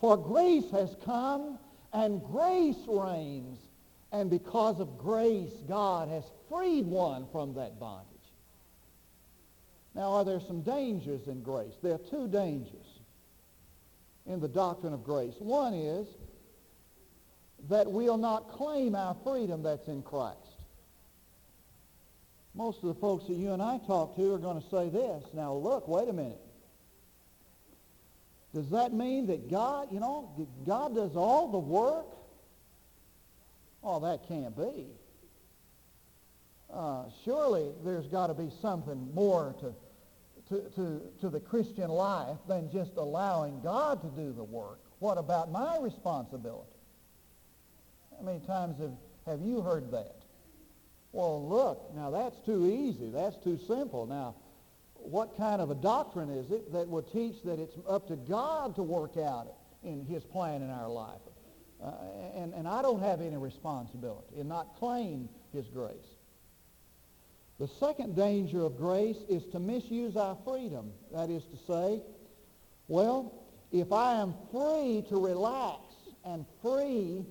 For 0.00 0.16
grace 0.16 0.70
has 0.70 0.96
come 1.04 1.58
and 1.92 2.22
grace 2.24 2.82
reigns. 2.88 3.58
And 4.10 4.30
because 4.30 4.80
of 4.80 4.96
grace, 4.96 5.52
God 5.68 6.08
has 6.08 6.24
freed 6.48 6.86
one 6.86 7.26
from 7.30 7.52
that 7.54 7.78
bondage. 7.78 8.09
Now, 9.94 10.12
are 10.12 10.24
there 10.24 10.40
some 10.40 10.62
dangers 10.62 11.26
in 11.26 11.42
grace? 11.42 11.74
There 11.82 11.94
are 11.94 12.10
two 12.10 12.28
dangers 12.28 12.86
in 14.26 14.40
the 14.40 14.48
doctrine 14.48 14.92
of 14.92 15.02
grace. 15.02 15.34
One 15.38 15.74
is 15.74 16.06
that 17.68 17.90
we'll 17.90 18.16
not 18.16 18.50
claim 18.52 18.94
our 18.94 19.16
freedom 19.24 19.62
that's 19.62 19.88
in 19.88 20.02
Christ. 20.02 20.36
Most 22.54 22.82
of 22.82 22.88
the 22.88 23.00
folks 23.00 23.26
that 23.26 23.34
you 23.34 23.52
and 23.52 23.62
I 23.62 23.78
talk 23.86 24.16
to 24.16 24.34
are 24.34 24.38
going 24.38 24.60
to 24.60 24.68
say 24.68 24.88
this. 24.88 25.24
Now, 25.34 25.54
look, 25.54 25.86
wait 25.88 26.08
a 26.08 26.12
minute. 26.12 26.40
Does 28.54 28.68
that 28.70 28.92
mean 28.92 29.26
that 29.28 29.48
God, 29.48 29.88
you 29.92 30.00
know, 30.00 30.48
God 30.66 30.94
does 30.94 31.14
all 31.14 31.52
the 31.52 31.58
work? 31.58 32.06
Oh, 33.82 34.00
that 34.00 34.26
can't 34.26 34.56
be. 34.56 34.86
Uh, 36.72 37.04
surely 37.24 37.72
there's 37.84 38.06
got 38.06 38.28
to 38.28 38.34
be 38.34 38.50
something 38.62 39.12
more 39.12 39.54
to, 39.60 39.74
to, 40.48 40.70
to, 40.70 41.02
to 41.20 41.28
the 41.28 41.40
Christian 41.40 41.88
life 41.88 42.38
than 42.48 42.70
just 42.70 42.92
allowing 42.96 43.60
God 43.60 44.00
to 44.02 44.08
do 44.08 44.32
the 44.32 44.44
work. 44.44 44.80
What 45.00 45.18
about 45.18 45.50
my 45.50 45.78
responsibility? 45.80 46.70
How 48.16 48.24
many 48.24 48.40
times 48.40 48.78
have, 48.78 48.92
have 49.26 49.40
you 49.40 49.62
heard 49.62 49.90
that? 49.92 50.16
Well, 51.12 51.48
look, 51.48 51.92
now 51.94 52.10
that's 52.10 52.38
too 52.46 52.66
easy. 52.66 53.10
That's 53.10 53.36
too 53.42 53.58
simple. 53.66 54.06
Now, 54.06 54.36
what 54.94 55.36
kind 55.36 55.60
of 55.60 55.70
a 55.70 55.74
doctrine 55.74 56.30
is 56.30 56.50
it 56.50 56.72
that 56.72 56.86
would 56.86 57.10
teach 57.10 57.42
that 57.44 57.58
it's 57.58 57.74
up 57.88 58.06
to 58.08 58.16
God 58.16 58.76
to 58.76 58.82
work 58.82 59.16
out 59.16 59.54
in 59.82 60.04
his 60.04 60.22
plan 60.22 60.62
in 60.62 60.70
our 60.70 60.88
life? 60.88 61.20
Uh, 61.82 61.92
and, 62.36 62.52
and 62.52 62.68
I 62.68 62.82
don't 62.82 63.02
have 63.02 63.22
any 63.22 63.38
responsibility 63.38 64.38
and 64.38 64.48
not 64.48 64.76
claim 64.78 65.28
his 65.52 65.66
grace. 65.68 66.09
The 67.60 67.68
second 67.68 68.16
danger 68.16 68.62
of 68.64 68.78
grace 68.78 69.18
is 69.28 69.44
to 69.52 69.58
misuse 69.58 70.16
our 70.16 70.34
freedom. 70.46 70.92
That 71.12 71.28
is 71.28 71.44
to 71.44 71.56
say, 71.68 72.00
well, 72.88 73.34
if 73.70 73.92
I 73.92 74.14
am 74.14 74.34
free 74.50 75.04
to 75.10 75.22
relax 75.22 75.82
and 76.24 76.46
free 76.62 77.22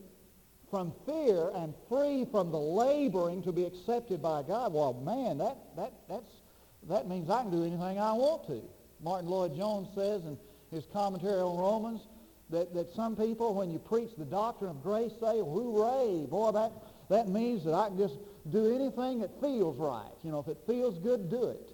from 0.70 0.94
fear 1.08 1.50
and 1.56 1.74
free 1.90 2.28
from 2.32 2.52
the 2.52 2.60
laboring 2.60 3.42
to 3.42 3.52
be 3.52 3.66
accepted 3.66 4.22
by 4.22 4.44
God, 4.44 4.72
well, 4.72 4.94
man, 4.94 5.40
that, 5.40 5.58
that, 5.76 5.94
that's, 6.08 6.32
that 6.88 7.08
means 7.08 7.32
I 7.32 7.42
can 7.42 7.50
do 7.52 7.64
anything 7.64 8.00
I 8.00 8.14
want 8.14 8.46
to. 8.48 8.62
Martyn 9.02 9.30
Lloyd-Jones 9.32 9.88
says 9.96 10.26
in 10.26 10.38
his 10.70 10.86
commentary 10.94 11.40
on 11.40 11.58
Romans 11.58 12.02
that, 12.52 12.76
that 12.76 12.94
some 12.94 13.16
people, 13.16 13.56
when 13.56 13.72
you 13.72 13.80
preach 13.80 14.12
the 14.16 14.26
doctrine 14.26 14.70
of 14.70 14.84
grace, 14.84 15.12
say, 15.20 15.40
hooray, 15.40 16.28
boy, 16.30 16.52
that, 16.52 16.72
that 17.10 17.28
means 17.30 17.64
that 17.64 17.74
I 17.74 17.88
can 17.88 17.98
just 17.98 18.18
do 18.52 18.74
anything 18.74 19.20
that 19.20 19.32
feels 19.42 19.78
right. 19.78 20.12
You 20.24 20.32
know, 20.32 20.40
if 20.40 20.48
it 20.48 20.58
feels 20.68 20.98
good, 21.00 21.30
do 21.30 21.46
it. 21.50 21.70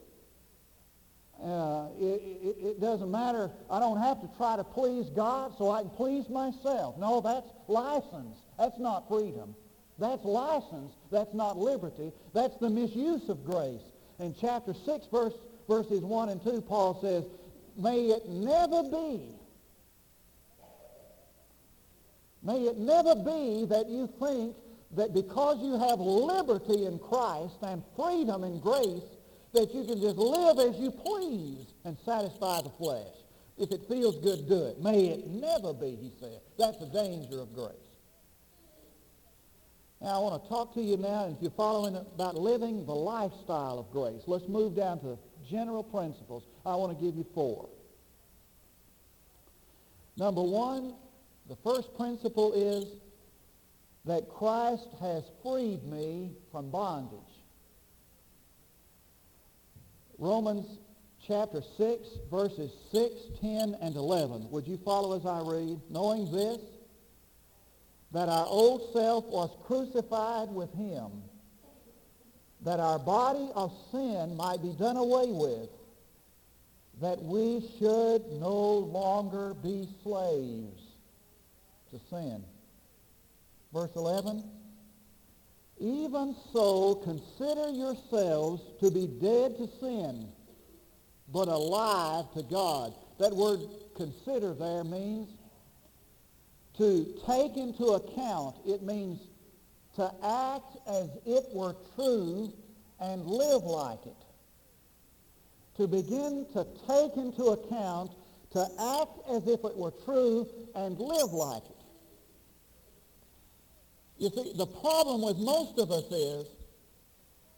Uh, 1.44 1.88
it, 2.00 2.22
it, 2.22 2.56
it, 2.66 2.82
doesn't 2.82 3.12
matter. 3.12 3.52
I 3.70 3.80
don't 3.80 4.02
have 4.02 4.22
to 4.22 4.30
try 4.38 4.56
to 4.56 4.64
please 4.64 5.10
God 5.10 5.54
so 5.58 5.70
I 5.70 5.82
can 5.82 5.90
please 5.92 6.30
myself. 6.30 6.98
No, 6.98 7.20
that's 7.20 7.50
license. 7.68 8.38
That's 8.58 8.80
not 8.80 9.10
freedom. 9.10 9.54
That's 10.00 10.24
license. 10.24 10.94
That's 11.12 11.34
not 11.34 11.58
liberty. 11.58 12.14
That's 12.34 12.56
the 12.58 12.70
misuse 12.70 13.28
of 13.28 13.44
grace. 13.44 13.82
In 14.20 14.34
chapter 14.40 14.74
6, 14.74 15.08
verse, 15.12 15.34
verses 15.68 16.02
1 16.02 16.30
and 16.30 16.42
2, 16.42 16.62
Paul 16.62 17.00
says, 17.02 17.26
May 17.78 18.06
it 18.06 18.30
never 18.30 18.84
be, 18.84 19.36
may 22.42 22.62
it 22.62 22.78
never 22.78 23.16
be 23.16 23.66
that 23.66 23.90
you 23.90 24.10
think 24.20 24.56
that 24.92 25.14
because 25.14 25.62
you 25.62 25.78
have 25.80 26.00
liberty 26.00 26.86
in 26.86 27.00
Christ 27.00 27.56
and 27.62 27.84
freedom 27.96 28.44
in 28.44 28.60
grace, 28.60 29.04
that 29.54 29.74
you 29.74 29.84
can 29.86 30.00
just 30.00 30.18
live 30.18 30.60
as 30.60 30.80
you 30.80 30.92
please 30.92 31.68
and 31.84 31.98
satisfy 32.06 32.62
the 32.62 32.72
flesh. 32.78 33.08
If 33.58 33.72
it 33.72 33.82
feels 33.88 34.18
good, 34.18 34.48
do 34.50 34.66
it. 34.66 34.82
May 34.82 35.08
it 35.08 35.28
never 35.28 35.74
be, 35.74 35.96
he 35.96 36.12
said. 36.20 36.40
That's 36.58 36.78
the 36.78 36.88
danger 36.88 37.40
of 37.40 37.54
grace. 37.54 37.72
Now, 40.02 40.18
I 40.18 40.18
want 40.20 40.44
to 40.44 40.50
talk 40.50 40.74
to 40.74 40.82
you 40.82 40.98
now, 40.98 41.30
if 41.30 41.42
you're 41.42 41.52
following 41.52 41.96
about 41.96 42.36
living 42.36 42.86
the 42.86 42.94
lifestyle 42.94 43.80
of 43.80 43.90
grace. 43.92 44.22
Let's 44.28 44.48
move 44.48 44.76
down 44.76 45.00
to 45.00 45.08
the 45.08 45.18
general 45.50 45.84
principles. 45.84 46.44
I 46.66 46.76
want 46.76 46.98
to 46.98 47.04
give 47.04 47.16
you 47.16 47.26
four. 47.34 47.70
Number 50.18 50.44
one, 50.44 50.96
the 51.48 51.56
first 51.64 51.96
principle 51.96 52.54
is 52.54 52.86
that 54.06 54.30
Christ 54.30 54.88
has 55.00 55.24
freed 55.42 55.84
me 55.84 56.32
from 56.52 56.70
bondage. 56.70 57.20
Romans 60.18 60.78
chapter 61.28 61.62
6, 61.78 62.08
verses 62.30 62.72
6, 62.92 63.12
10, 63.42 63.76
and 63.82 63.96
11. 63.96 64.50
Would 64.52 64.68
you 64.68 64.78
follow 64.86 65.18
as 65.18 65.26
I 65.26 65.42
read? 65.42 65.80
Knowing 65.90 66.32
this, 66.32 66.60
that 68.12 68.30
our 68.30 68.46
old 68.46 68.94
self 68.94 69.26
was 69.26 69.50
crucified 69.66 70.50
with 70.50 70.72
him, 70.74 71.24
that 72.62 72.80
our 72.80 73.00
body 73.00 73.50
of 73.56 73.74
sin 73.92 74.38
might 74.38 74.62
be 74.62 74.74
done 74.74 74.98
away 74.98 75.26
with, 75.28 75.70
that 77.02 77.22
we 77.22 77.62
should 77.78 78.22
no 78.40 78.78
longer 78.78 79.54
be 79.56 79.90
slaves 80.04 80.82
to 81.92 82.00
sin. 82.10 82.44
Verse 83.76 83.92
11, 83.98 84.42
even 85.82 86.34
so 86.54 86.96
consider 87.04 87.72
yourselves 87.72 88.62
to 88.80 88.90
be 88.90 89.06
dead 89.06 89.58
to 89.58 89.68
sin, 89.82 90.30
but 91.34 91.50
alive 91.50 92.24
to 92.36 92.44
God. 92.44 92.94
That 93.20 93.36
word 93.36 93.60
consider 93.98 94.54
there 94.54 94.86
means 94.86 95.28
to 96.78 97.20
take 97.28 97.58
into 97.58 97.88
account. 97.88 98.56
It 98.66 98.82
means 98.82 99.20
to 99.98 100.10
act 100.24 100.78
as 100.88 101.10
it 101.26 101.44
were 101.52 101.76
true 101.96 102.54
and 103.02 103.26
live 103.26 103.64
like 103.64 104.06
it. 104.06 104.24
To 105.76 105.88
begin 105.90 106.46
to 106.54 106.66
take 106.88 107.18
into 107.18 107.48
account, 107.48 108.12
to 108.52 108.62
act 108.62 109.20
as 109.30 109.46
if 109.50 109.66
it 109.66 109.76
were 109.76 109.92
true 110.06 110.48
and 110.76 110.98
live 110.98 111.34
like 111.34 111.66
it. 111.66 111.75
You 114.18 114.30
see, 114.30 114.54
the 114.56 114.66
problem 114.66 115.22
with 115.22 115.38
most 115.38 115.78
of 115.78 115.92
us 115.92 116.06
is 116.12 116.48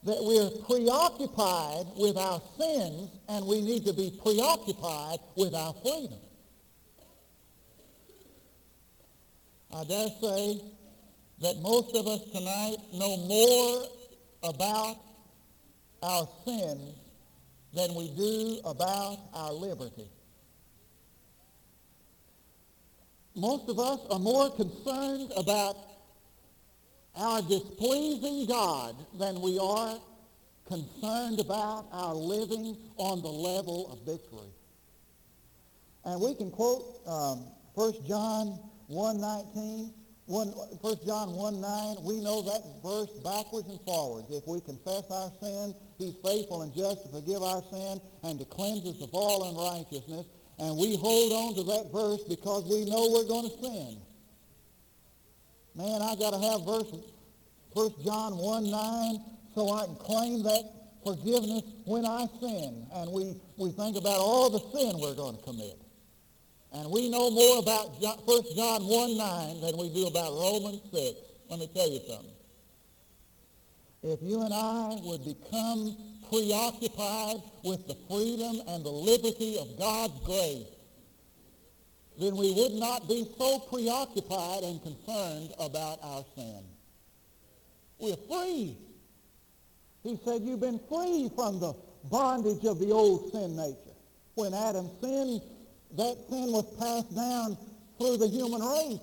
that 0.04 0.18
we're 0.22 0.50
preoccupied 0.66 1.86
with 1.96 2.18
our 2.18 2.42
sins 2.58 3.12
and 3.30 3.46
we 3.46 3.62
need 3.62 3.86
to 3.86 3.94
be 3.94 4.18
preoccupied 4.24 5.20
with 5.36 5.54
our 5.54 5.74
freedom. 5.84 6.20
I 9.74 9.84
dare 9.84 10.08
say 10.22 10.62
that 11.42 11.58
most 11.62 11.96
of 11.96 12.08
us 12.08 12.22
tonight 12.32 12.78
know 12.94 13.18
more 13.18 13.84
about 14.44 14.98
our 16.02 16.28
sins 16.46 16.96
than 17.74 17.94
we 17.94 18.10
do 18.16 18.60
about 18.66 19.20
our 19.34 19.52
liberty. 19.52 20.10
Most 23.36 23.70
of 23.70 23.78
us 23.78 24.00
are 24.10 24.20
more 24.20 24.50
concerned 24.56 25.32
about 25.38 25.76
our 27.18 27.42
displeasing 27.42 28.46
God 28.46 28.96
than 29.20 29.42
we 29.42 29.60
are 29.60 30.00
concerned 30.68 31.40
about 31.40 31.88
our 31.92 32.14
living 32.14 32.78
on 32.98 33.22
the 33.22 33.30
level 33.30 33.92
of 33.92 34.06
victory. 34.06 34.52
And 36.06 36.22
we 36.22 36.36
can 36.36 36.52
quote 36.52 37.02
um, 37.06 37.46
1 37.74 37.94
John 38.08 38.60
1.19, 38.90 39.92
1, 40.26 40.48
1 40.48 40.96
John 41.06 41.30
1.9. 41.30 42.04
We 42.04 42.22
know 42.22 42.42
that 42.44 42.62
verse 42.84 43.12
backwards 43.24 43.68
and 43.70 43.80
forwards. 43.82 44.28
If 44.30 44.48
we 44.48 44.62
confess 44.62 45.04
our 45.12 45.32
sin, 45.42 45.76
he's 45.98 46.16
faithful 46.24 46.62
and 46.62 46.74
just 46.74 47.04
to 47.04 47.10
forgive 47.10 47.44
our 47.44 47.62
sin 47.72 48.00
and 48.24 48.40
to 48.40 48.46
cleanse 48.46 48.88
us 48.88 49.02
of 49.02 49.10
all 49.14 49.50
unrighteousness. 49.50 50.26
And 50.60 50.78
we 50.78 50.96
hold 50.96 51.32
on 51.34 51.56
to 51.56 51.64
that 51.72 51.92
verse 51.92 52.24
because 52.28 52.66
we 52.66 52.86
know 52.86 53.12
we're 53.12 53.28
going 53.28 53.50
to 53.50 53.58
sin. 53.62 54.02
Man, 55.78 56.02
I 56.02 56.16
got 56.16 56.34
to 56.34 56.40
have 56.40 56.66
verse 56.66 56.92
1 57.74 57.92
John 58.04 58.36
1 58.36 58.72
9 58.72 59.20
so 59.54 59.72
I 59.74 59.86
can 59.86 59.96
claim 59.96 60.42
that 60.42 60.64
forgiveness 61.06 61.62
when 61.86 62.04
I 62.04 62.26
sin. 62.42 62.88
And 62.96 63.12
we, 63.12 63.38
we 63.58 63.72
think 63.72 63.96
about 63.96 64.18
all 64.18 64.50
the 64.50 64.60
sin 64.74 64.98
we're 65.00 65.14
going 65.14 65.38
to 65.38 65.44
commit. 65.44 65.78
And 66.74 66.90
we 66.90 67.10
know 67.12 67.30
more 67.30 67.60
about 67.60 68.02
1 68.02 68.44
John 68.56 68.88
1 68.88 69.18
9 69.18 69.62
than 69.62 69.78
we 69.78 69.94
do 69.94 70.08
about 70.08 70.34
Romans 70.34 70.82
6. 70.92 71.14
Let 71.52 71.60
me 71.60 71.70
tell 71.72 71.90
you 71.90 72.02
something. 72.08 72.34
If 74.02 74.20
you 74.24 74.42
and 74.42 74.54
I 74.54 74.98
would 75.04 75.24
become 75.26 75.96
preoccupied 76.30 77.38
with 77.64 77.88
the 77.88 77.96
freedom 78.10 78.62
and 78.68 78.84
the 78.84 78.90
liberty 78.90 79.60
of 79.60 79.78
God's 79.78 80.20
grace, 80.26 80.66
then 82.20 82.36
we 82.36 82.52
would 82.54 82.74
not 82.74 83.08
be 83.08 83.28
so 83.38 83.60
preoccupied 83.60 84.64
and 84.64 84.82
concerned 84.82 85.54
about 85.60 86.00
our 86.02 86.26
sin. 86.36 86.64
We're 88.00 88.18
free. 88.30 88.78
He 90.04 90.20
said, 90.26 90.42
you've 90.42 90.60
been 90.60 90.80
free 90.90 91.30
from 91.36 91.60
the 91.60 91.74
bondage 92.06 92.66
of 92.66 92.80
the 92.80 92.92
old 92.92 93.32
sin 93.32 93.56
nature. 93.56 93.96
When 94.36 94.54
Adam 94.54 94.90
sinned, 95.02 95.42
that 95.98 96.18
sin 96.30 96.52
was 96.52 96.66
passed 96.80 97.16
down 97.16 97.58
through 97.98 98.18
the 98.18 98.28
human 98.28 98.62
race. 98.62 99.00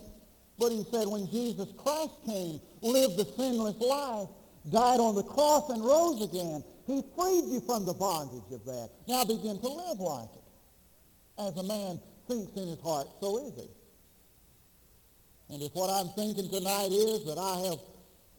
But 0.59 0.71
he 0.71 0.85
said 0.91 1.07
when 1.09 1.29
Jesus 1.31 1.69
Christ 1.77 2.15
came, 2.27 2.61
lived 2.83 3.17
the 3.17 3.27
sinless 3.37 3.77
life, 3.81 4.29
died 4.71 5.01
on 5.01 5.15
the 5.15 5.25
cross 5.25 5.71
and 5.71 5.85
rose 5.85 6.23
again, 6.23 6.65
he 6.87 7.03
freed 7.17 7.45
you 7.49 7.61
from 7.67 7.85
the 7.85 7.95
bondage 7.95 8.53
of 8.53 8.65
that. 8.65 8.91
Now 9.09 9.25
begin 9.25 9.59
to 9.59 9.69
live 9.69 9.99
like 9.99 10.29
it. 10.35 10.45
As 11.39 11.57
a 11.57 11.63
man 11.63 12.01
thinks 12.29 12.53
in 12.57 12.69
his 12.69 12.81
heart, 12.81 13.09
so 13.21 13.39
is 13.47 13.55
he. 13.55 13.69
And 15.51 15.63
if 15.63 15.75
what 15.75 15.91
I'm 15.91 16.09
thinking 16.15 16.49
tonight 16.49 16.91
is 16.91 17.25
that 17.27 17.39
I 17.39 17.69
have 17.69 17.79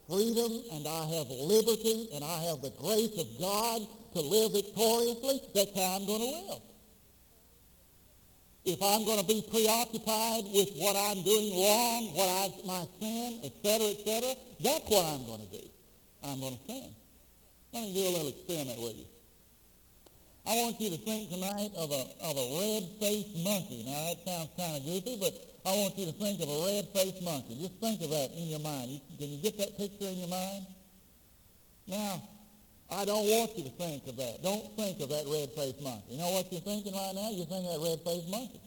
freedom 0.09 0.51
and 0.71 0.87
I 0.87 1.05
have 1.17 1.27
liberty 1.29 2.09
and 2.13 2.23
I 2.23 2.37
have 2.49 2.61
the 2.61 2.73
grace 2.77 3.13
of 3.17 3.27
God 3.39 3.81
to 4.13 4.21
live 4.21 4.53
victoriously, 4.53 5.41
that's 5.53 5.75
how 5.75 5.97
I'm 5.97 6.05
going 6.05 6.19
to 6.19 6.25
live. 6.25 6.61
If 8.65 8.81
I'm 8.81 9.05
going 9.05 9.19
to 9.19 9.25
be 9.25 9.45
preoccupied 9.49 10.45
with 10.51 10.73
what 10.77 10.95
I'm 10.97 11.21
doing 11.21 11.53
wrong, 11.53 12.09
what 12.15 12.29
I, 12.29 12.49
my 12.65 12.87
sin, 12.99 13.39
etc., 13.43 13.93
etc., 13.93 14.33
that's 14.63 14.89
what 14.89 15.05
I'm 15.05 15.25
going 15.27 15.45
to 15.45 15.51
do. 15.61 15.67
I'm 16.23 16.39
going 16.39 16.57
to 16.57 16.63
sin. 16.65 16.89
Let 17.73 17.83
me 17.83 17.93
do 17.93 18.01
a 18.01 18.09
little 18.09 18.29
experiment 18.29 18.81
with 18.81 18.97
you. 18.97 19.14
I 20.47 20.53
want 20.61 20.79
you 20.79 20.91
to 20.91 20.97
think 20.97 21.29
tonight 21.29 21.71
of 21.75 21.89
a, 21.89 22.03
of 22.21 22.37
a 22.37 22.47
red-faced 22.61 23.33
monkey. 23.41 23.81
Now, 23.81 24.13
that 24.13 24.17
sounds 24.25 24.49
kind 24.53 24.77
of 24.77 24.85
goofy, 24.85 25.17
but 25.17 25.33
I 25.65 25.73
want 25.73 25.97
you 25.97 26.05
to 26.05 26.13
think 26.13 26.37
of 26.41 26.49
a 26.49 26.59
red-faced 26.69 27.21
monkey. 27.25 27.57
Just 27.65 27.81
think 27.81 28.01
of 28.05 28.09
that 28.13 28.29
in 28.37 28.53
your 28.53 28.61
mind. 28.61 28.91
You, 28.91 28.99
can 29.17 29.29
you 29.33 29.41
get 29.41 29.57
that 29.57 29.75
picture 29.75 30.05
in 30.05 30.17
your 30.21 30.29
mind? 30.29 30.67
Now, 31.87 32.21
I 32.93 33.05
don't 33.05 33.25
want 33.25 33.57
you 33.57 33.63
to 33.65 33.73
think 33.73 34.05
of 34.05 34.17
that. 34.17 34.43
Don't 34.43 34.69
think 34.77 35.01
of 35.01 35.09
that 35.09 35.25
red-faced 35.25 35.81
monkey. 35.81 36.13
You 36.13 36.19
know 36.19 36.29
what 36.37 36.53
you're 36.53 36.61
thinking 36.61 36.93
right 36.93 37.13
now? 37.17 37.29
You're 37.33 37.49
thinking 37.49 37.71
that 37.73 37.81
red-faced 37.81 38.29
monkey. 38.29 38.61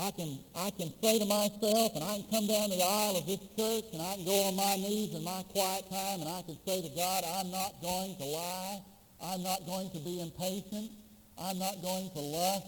I 0.00 0.10
can, 0.12 0.38
I 0.56 0.70
can 0.70 0.88
say 1.02 1.18
to 1.18 1.26
myself, 1.26 1.92
and 1.92 2.04
I 2.04 2.24
can 2.24 2.26
come 2.32 2.46
down 2.48 2.70
the 2.72 2.80
aisle 2.80 3.20
of 3.20 3.26
this 3.28 3.44
church, 3.52 3.84
and 3.92 4.00
I 4.00 4.16
can 4.16 4.24
go 4.24 4.48
on 4.48 4.56
my 4.56 4.76
knees 4.80 5.12
in 5.12 5.22
my 5.22 5.44
quiet 5.52 5.84
time, 5.92 6.24
and 6.24 6.28
I 6.30 6.40
can 6.40 6.56
say 6.64 6.80
to 6.80 6.88
God, 6.96 7.20
I'm 7.36 7.50
not 7.50 7.76
going 7.82 8.16
to 8.16 8.24
lie. 8.24 8.80
I'm 9.22 9.42
not 9.42 9.66
going 9.66 9.90
to 9.90 9.98
be 9.98 10.20
impatient. 10.20 10.90
I'm 11.38 11.58
not 11.58 11.82
going 11.82 12.10
to 12.10 12.20
lust. 12.20 12.66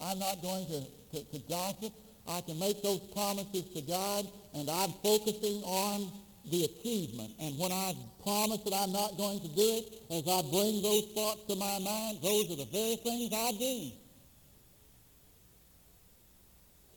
I'm 0.00 0.18
not 0.18 0.42
going 0.42 0.66
to 0.66 0.82
to, 1.12 1.24
to 1.24 1.38
gossip. 1.48 1.92
I 2.26 2.40
can 2.40 2.58
make 2.58 2.82
those 2.82 3.00
promises 3.12 3.64
to 3.74 3.82
God, 3.82 4.26
and 4.54 4.68
I'm 4.70 4.92
focusing 5.02 5.62
on 5.64 6.10
the 6.50 6.64
achievement. 6.64 7.32
And 7.40 7.58
when 7.58 7.70
I 7.72 7.94
promise 8.22 8.60
that 8.64 8.74
I'm 8.74 8.92
not 8.92 9.16
going 9.16 9.40
to 9.40 9.48
do 9.48 9.68
it, 9.78 10.02
as 10.10 10.22
I 10.26 10.42
bring 10.50 10.82
those 10.82 11.06
thoughts 11.14 11.44
to 11.48 11.56
my 11.56 11.78
mind, 11.78 12.18
those 12.22 12.50
are 12.50 12.56
the 12.56 12.68
very 12.70 12.96
things 12.96 13.32
I 13.32 13.52
do. 13.52 13.92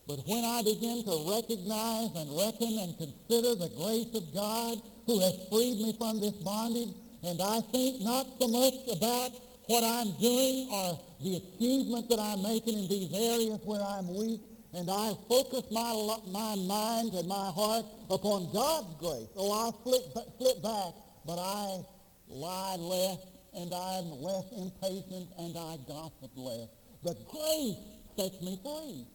But 0.07 0.19
when 0.27 0.45
I 0.45 0.61
begin 0.61 1.03
to 1.03 1.15
recognize 1.33 2.13
and 2.13 2.29
reckon 2.37 2.77
and 2.77 2.97
consider 2.97 3.55
the 3.55 3.73
grace 3.75 4.13
of 4.13 4.33
God 4.33 4.77
who 5.07 5.19
has 5.19 5.33
freed 5.49 5.81
me 5.81 5.95
from 5.97 6.21
this 6.21 6.37
bondage, 6.45 6.93
and 7.25 7.41
I 7.41 7.59
think 7.71 8.01
not 8.01 8.27
so 8.39 8.47
much 8.47 8.75
about 8.95 9.31
what 9.67 9.83
I'm 9.83 10.11
doing 10.21 10.69
or 10.71 10.99
the 11.21 11.37
achievement 11.37 12.09
that 12.09 12.19
I'm 12.19 12.43
making 12.43 12.77
in 12.77 12.87
these 12.87 13.11
areas 13.13 13.59
where 13.65 13.81
I'm 13.81 14.13
weak, 14.13 14.41
and 14.73 14.89
I 14.89 15.13
focus 15.27 15.63
my, 15.71 15.89
my 16.29 16.55
mind 16.55 17.13
and 17.13 17.27
my 17.27 17.49
heart 17.49 17.85
upon 18.09 18.51
God's 18.53 18.93
grace. 18.99 19.29
Oh, 19.35 19.49
I 19.51 19.71
flip, 19.83 20.03
flip 20.37 20.61
back, 20.61 20.93
but 21.25 21.39
I 21.39 21.81
lie 22.29 22.75
less, 22.77 23.17
and 23.55 23.73
I'm 23.73 24.21
less 24.21 24.45
impatient, 24.55 25.29
and 25.39 25.57
I 25.57 25.77
gossip 25.87 26.31
less. 26.35 26.69
The 27.03 27.15
grace 27.29 27.77
sets 28.17 28.41
me 28.41 28.59
free. 28.61 29.07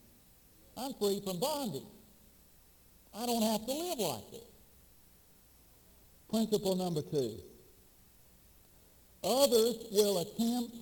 I'm 0.76 0.94
free 0.94 1.20
from 1.24 1.38
bondage. 1.38 1.82
I 3.14 3.26
don't 3.26 3.42
have 3.42 3.66
to 3.66 3.72
live 3.72 3.98
like 3.98 4.30
this. 4.32 4.50
Principle 6.28 6.76
number 6.76 7.02
two. 7.02 7.38
Others 9.22 9.76
will 9.92 10.18
attempt 10.18 10.76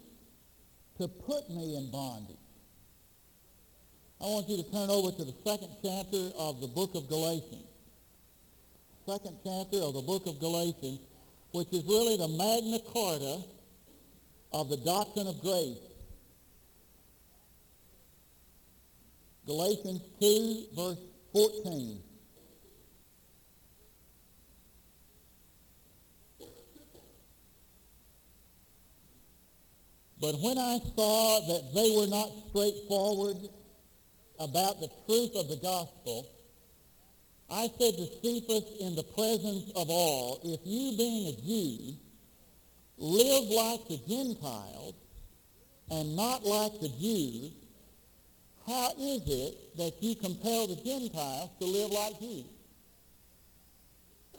to 0.99 1.09
put 1.09 1.49
me 1.51 1.77
in 1.77 1.91
bondage. 1.91 2.37
I 4.21 4.25
want 4.25 4.49
you 4.49 4.57
to 4.57 4.71
turn 4.71 4.91
over 4.91 5.13
to 5.13 5.25
the 5.25 5.35
second 5.45 5.71
chapter 5.83 6.31
of 6.39 6.61
the 6.61 6.67
book 6.67 6.95
of 6.95 7.09
Galatians. 7.09 7.67
Second 9.07 9.37
chapter 9.45 9.79
of 9.79 9.95
the 9.95 10.03
book 10.03 10.27
of 10.27 10.39
Galatians, 10.41 11.01
which 11.53 11.69
is 11.73 11.85
really 11.85 12.17
the 12.17 12.29
Magna 12.29 12.79
Carta 12.93 13.43
of 14.53 14.69
the 14.69 14.77
doctrine 14.79 15.29
of 15.29 15.41
grace. 15.41 15.79
Galatians 19.47 20.03
2, 20.21 20.67
verse 20.77 20.99
14. 21.33 22.01
But 30.21 30.35
when 30.41 30.59
I 30.59 30.81
saw 30.97 31.41
that 31.47 31.75
they 31.75 31.95
were 31.97 32.09
not 32.09 32.31
straightforward 32.51 33.37
about 34.41 34.81
the 34.81 34.89
truth 35.07 35.37
of 35.37 35.49
the 35.49 35.59
gospel, 35.63 36.27
I 37.51 37.71
said 37.79 37.95
to 37.97 38.07
Cephas 38.23 38.65
in 38.81 38.95
the 38.97 39.05
presence 39.05 39.71
of 39.77 39.89
all, 39.89 40.41
if 40.45 40.61
you 40.65 40.97
being 40.97 41.29
a 41.29 41.41
Jew 41.41 41.95
live 42.99 43.49
like 43.49 43.89
the 43.89 44.01
Gentiles 44.09 44.95
and 45.91 46.17
not 46.17 46.45
like 46.45 46.81
the 46.81 46.89
Jews, 47.01 47.53
how 48.67 48.91
is 48.99 49.23
it 49.27 49.77
that 49.79 50.03
you 50.03 50.17
compel 50.17 50.67
the 50.67 50.77
Gentiles 50.77 51.51
to 51.61 51.65
live 51.65 51.91
like 51.91 52.21
Jews? 52.21 52.45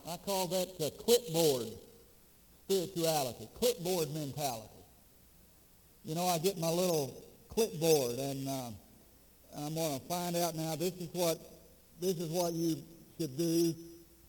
I 0.08 0.18
call 0.18 0.48
that 0.48 0.78
the 0.78 0.92
clipboard 0.92 1.68
spirituality, 2.66 3.48
clipboard 3.60 4.14
mentality. 4.14 4.79
You 6.10 6.16
know, 6.16 6.26
I 6.26 6.40
get 6.40 6.58
my 6.58 6.72
little 6.72 7.24
clipboard 7.50 8.18
and 8.18 8.50
uh, 8.50 8.72
I'm 9.60 9.76
going 9.76 10.00
to 10.00 10.06
find 10.08 10.36
out 10.38 10.56
now 10.56 10.76
this 10.76 10.94
is 10.94 11.08
what 11.14 11.38
this 12.02 12.18
is 12.18 12.32
what 12.32 12.52
you 12.52 12.82
should 13.20 13.38
do 13.38 13.76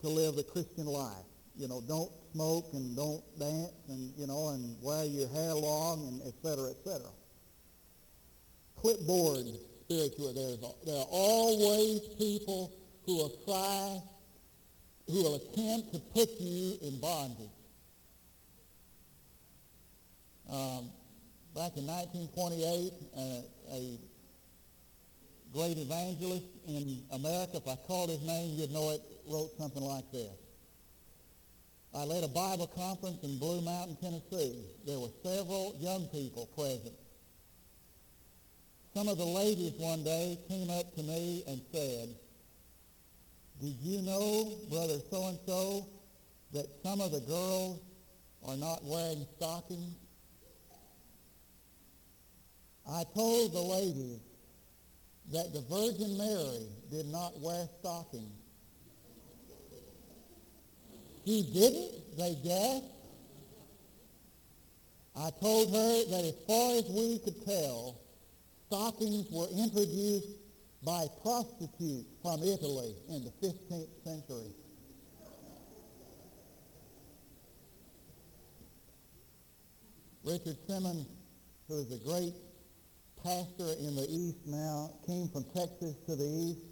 to 0.03 0.09
live 0.09 0.37
the 0.37 0.43
Christian 0.43 0.85
life. 0.85 1.25
You 1.57 1.69
know, 1.69 1.81
don't 1.89 2.13
smoke 2.35 2.67
and 2.75 2.95
don't 2.95 3.23
dance 3.39 3.73
and 3.89 4.13
you 4.19 4.27
know 4.27 4.51
and 4.51 4.77
wear 4.83 5.07
your 5.07 5.27
hair 5.29 5.55
long 5.55 6.07
and 6.07 6.21
et 6.27 6.35
cetera, 6.43 6.69
et 6.69 6.77
cetera. 6.85 7.09
Clipboard 8.77 9.47
spiritual. 9.87 10.35
There's 10.35 10.59
there 10.85 11.01
are 11.01 11.09
always 11.09 12.01
people 12.19 12.73
who 13.07 13.17
will 13.17 13.35
try, 13.47 14.03
who 15.07 15.23
will 15.23 15.37
attempt 15.37 15.95
to 15.95 16.01
put 16.13 16.29
you 16.41 16.77
in 16.83 17.01
bondage. 17.01 17.49
Um, 20.53 20.91
back 21.61 21.77
in 21.77 21.87
1928, 21.87 22.93
uh, 23.19 23.21
a 23.77 24.01
great 25.53 25.77
evangelist 25.77 26.47
in 26.67 27.03
America, 27.13 27.59
if 27.59 27.69
I 27.69 27.77
called 27.87 28.09
his 28.09 28.23
name, 28.23 28.57
you'd 28.57 28.73
know 28.73 28.93
it, 28.93 29.03
wrote 29.29 29.51
something 29.59 29.83
like 29.83 30.11
this. 30.11 30.33
I 31.95 32.05
led 32.05 32.25
a 32.25 32.29
Bible 32.29 32.67
conference 32.67 33.23
in 33.23 33.39
Blue 33.39 33.61
Mountain, 33.61 33.99
Tennessee. 34.01 34.65
There 34.87 34.99
were 34.99 35.13
several 35.23 35.77
young 35.79 36.07
people 36.09 36.49
present. 36.57 36.97
Some 38.95 39.09
of 39.09 39.19
the 39.19 39.27
ladies 39.27 39.75
one 39.77 40.03
day 40.03 40.39
came 40.49 40.71
up 40.71 40.95
to 40.95 41.03
me 41.03 41.45
and 41.47 41.61
said, 41.75 42.09
did 43.61 43.77
you 43.83 44.01
know, 44.01 44.57
brother 44.71 44.97
so-and-so, 45.11 45.87
that 46.55 46.69
some 46.83 47.03
of 47.03 47.13
the 47.13 47.21
girls 47.21 47.81
are 48.49 48.57
not 48.57 48.83
wearing 48.83 49.27
stockings? 49.37 49.93
I 52.93 53.05
told 53.15 53.53
the 53.53 53.61
lady 53.61 54.21
that 55.33 55.53
the 55.53 55.61
Virgin 55.71 56.19
Mary 56.19 56.67
did 56.91 57.07
not 57.07 57.39
wear 57.41 57.69
stockings. 57.79 58.33
She 61.25 61.43
didn't, 61.55 62.17
they 62.19 62.35
guessed. 62.43 62.85
I 65.15 65.31
told 65.41 65.71
her 65.71 66.05
that 66.11 66.25
as 66.25 66.35
far 66.49 66.79
as 66.79 66.89
we 66.89 67.19
could 67.21 67.45
tell, 67.45 68.01
stockings 68.67 69.31
were 69.31 69.49
introduced 69.57 70.39
by 70.83 71.07
prostitutes 71.23 72.09
from 72.23 72.43
Italy 72.43 72.95
in 73.09 73.23
the 73.23 73.31
15th 73.47 73.89
century. 74.03 74.55
Richard 80.25 80.57
Simmons, 80.67 81.07
who 81.69 81.83
is 81.83 81.93
a 81.93 81.99
great 82.05 82.35
pastor 83.23 83.75
in 83.81 83.97
the 83.97 84.07
East 84.09 84.39
now, 84.47 84.91
came 85.07 85.29
from 85.29 85.45
Texas 85.55 85.95
to 86.07 86.17
the 86.17 86.25
East, 86.25 86.67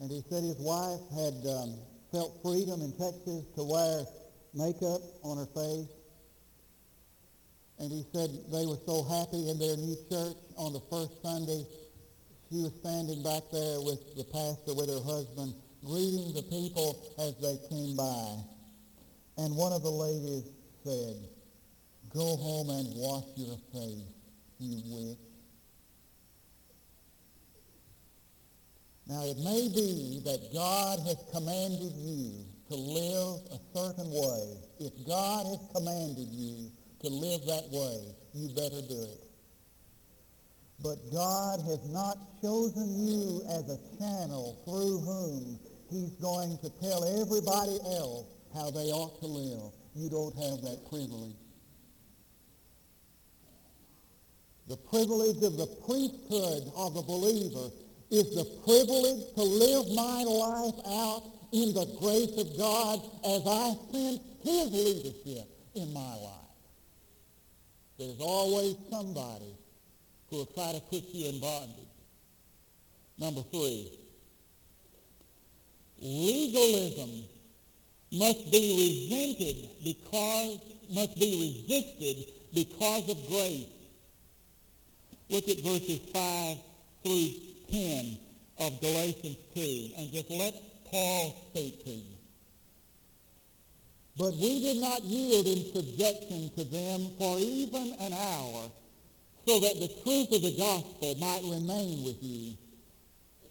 and 0.00 0.10
he 0.10 0.22
said 0.28 0.42
his 0.42 0.58
wife 0.58 1.00
had 1.14 1.34
um, 1.46 1.78
felt 2.10 2.42
freedom 2.42 2.82
in 2.82 2.92
Texas 2.92 3.44
to 3.56 3.62
wear 3.64 4.04
makeup 4.54 5.00
on 5.22 5.38
her 5.38 5.50
face. 5.54 5.88
And 7.78 7.90
he 7.90 8.04
said 8.12 8.30
they 8.52 8.66
were 8.66 8.78
so 8.86 9.02
happy 9.02 9.48
in 9.50 9.58
their 9.58 9.76
new 9.76 9.96
church 10.10 10.36
on 10.56 10.72
the 10.72 10.82
first 10.90 11.22
Sunday. 11.22 11.66
She 12.50 12.62
was 12.62 12.72
standing 12.80 13.22
back 13.22 13.42
there 13.50 13.80
with 13.80 13.98
the 14.14 14.24
pastor, 14.24 14.74
with 14.74 14.90
her 14.90 15.02
husband, 15.02 15.54
greeting 15.84 16.34
the 16.34 16.42
people 16.42 17.00
as 17.18 17.34
they 17.40 17.58
came 17.68 17.96
by. 17.96 18.44
And 19.38 19.56
one 19.56 19.72
of 19.72 19.82
the 19.82 19.90
ladies 19.90 20.52
said, 20.84 21.16
go 22.12 22.36
home 22.36 22.70
and 22.70 22.86
wash 22.94 23.24
your 23.36 23.56
face, 23.72 24.04
you 24.58 24.82
witch. 24.84 25.31
Now, 29.12 29.26
it 29.26 29.36
may 29.44 29.68
be 29.68 30.22
that 30.24 30.40
God 30.54 31.00
has 31.04 31.20
commanded 31.36 31.92
you 32.00 32.48
to 32.70 32.74
live 32.74 33.44
a 33.52 33.60
certain 33.76 34.08
way. 34.08 34.56
If 34.80 35.06
God 35.06 35.44
has 35.52 35.60
commanded 35.76 36.32
you 36.32 36.72
to 37.02 37.08
live 37.12 37.44
that 37.44 37.68
way, 37.68 38.16
you 38.32 38.48
better 38.56 38.80
do 38.88 39.04
it. 39.12 39.20
But 40.80 40.96
God 41.12 41.60
has 41.60 41.84
not 41.92 42.16
chosen 42.40 42.88
you 43.04 43.42
as 43.52 43.68
a 43.68 43.78
channel 44.00 44.56
through 44.64 45.04
whom 45.04 45.60
he's 45.90 46.16
going 46.16 46.56
to 46.64 46.70
tell 46.80 47.04
everybody 47.20 47.76
else 47.84 48.24
how 48.54 48.70
they 48.70 48.88
ought 48.96 49.20
to 49.20 49.26
live. 49.26 49.76
You 49.94 50.08
don't 50.08 50.34
have 50.40 50.62
that 50.64 50.88
privilege. 50.88 51.36
The 54.68 54.78
privilege 54.78 55.42
of 55.44 55.58
the 55.58 55.68
priesthood 55.84 56.72
of 56.74 56.94
the 56.94 57.02
believer 57.02 57.68
is 58.12 58.34
the 58.34 58.44
privilege 58.62 59.24
to 59.34 59.42
live 59.42 59.86
my 59.94 60.22
life 60.22 60.74
out 60.86 61.22
in 61.52 61.72
the 61.72 61.86
grace 61.98 62.36
of 62.36 62.58
God 62.58 63.00
as 63.24 63.42
I 63.46 63.74
sense 63.90 64.20
his 64.44 64.70
leadership 64.70 65.48
in 65.74 65.94
my 65.94 66.14
life. 66.16 66.42
There's 67.98 68.20
always 68.20 68.76
somebody 68.90 69.56
who 70.28 70.36
will 70.36 70.46
try 70.46 70.72
to 70.72 70.80
put 70.80 71.04
you 71.12 71.30
in 71.30 71.40
bondage. 71.40 71.88
Number 73.18 73.42
three, 73.50 73.98
legalism 75.98 77.24
must 78.12 78.50
be 78.52 79.08
resented 79.08 79.70
because, 79.82 80.58
must 80.90 81.18
be 81.18 81.64
resisted 81.66 82.30
because 82.52 83.08
of 83.08 83.26
grace. 83.28 83.68
Look 85.30 85.48
at 85.48 85.60
verses 85.60 86.00
5 86.12 86.58
through 87.04 87.51
10 87.72 88.18
of 88.58 88.80
Galatians 88.80 89.36
2 89.54 89.90
and 89.98 90.12
just 90.12 90.30
let 90.30 90.54
Paul 90.90 91.34
speak 91.50 91.84
to 91.84 91.90
you. 91.90 92.16
But 94.18 94.34
we 94.34 94.60
did 94.60 94.76
not 94.76 95.02
yield 95.02 95.46
in 95.46 95.72
subjection 95.72 96.50
to 96.56 96.64
them 96.64 97.10
for 97.18 97.38
even 97.38 97.96
an 97.98 98.12
hour 98.12 98.70
so 99.46 99.58
that 99.58 99.80
the 99.80 99.88
truth 100.04 100.30
of 100.32 100.42
the 100.42 100.54
gospel 100.56 101.14
might 101.18 101.42
remain 101.44 102.04
with 102.04 102.22
you. 102.22 102.52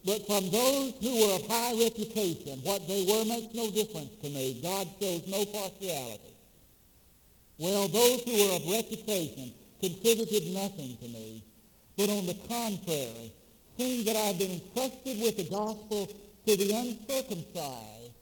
But 0.05 0.25
from 0.27 0.49
those 0.49 0.93
who 1.01 1.27
were 1.27 1.35
of 1.35 1.47
high 1.47 1.73
reputation, 1.73 2.59
what 2.63 2.87
they 2.87 3.05
were 3.05 3.25
makes 3.25 3.53
no 3.53 3.69
difference 3.71 4.11
to 4.21 4.29
me. 4.29 4.59
God 4.61 4.87
shows 4.99 5.27
no 5.27 5.45
partiality. 5.45 6.33
Well, 7.57 7.87
those 7.87 8.21
who 8.23 8.33
were 8.33 8.55
of 8.55 8.69
reputation 8.71 9.53
contributed 9.79 10.53
nothing 10.53 10.97
to 10.97 11.07
me. 11.07 11.43
But 11.97 12.09
on 12.09 12.25
the 12.25 12.37
contrary, 12.47 13.33
seeing 13.77 14.05
that 14.05 14.15
I've 14.15 14.37
been 14.37 14.51
entrusted 14.51 15.19
with 15.21 15.37
the 15.37 15.49
gospel 15.49 16.07
to 16.45 16.57
the 16.57 16.71
uncircumcised, 16.73 18.13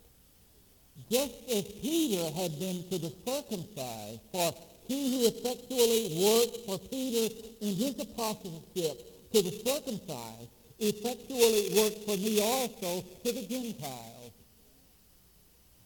just 1.09 1.33
as 1.49 1.63
Peter 1.81 2.29
had 2.39 2.59
been 2.59 2.83
to 2.89 2.97
the 2.99 3.13
circumcised, 3.25 4.19
for 4.31 4.53
he 4.87 4.99
who 5.11 5.27
effectually 5.27 6.03
worked 6.23 6.57
for 6.65 6.77
Peter 6.89 7.33
in 7.61 7.75
his 7.75 7.99
apostleship 7.99 9.31
to 9.31 9.41
the 9.41 9.51
circumcised, 9.65 10.49
effectually 10.79 11.69
worked 11.75 12.03
for 12.05 12.17
me 12.17 12.41
also 12.41 13.03
to 13.23 13.31
the 13.31 13.45
Gentiles. 13.45 14.31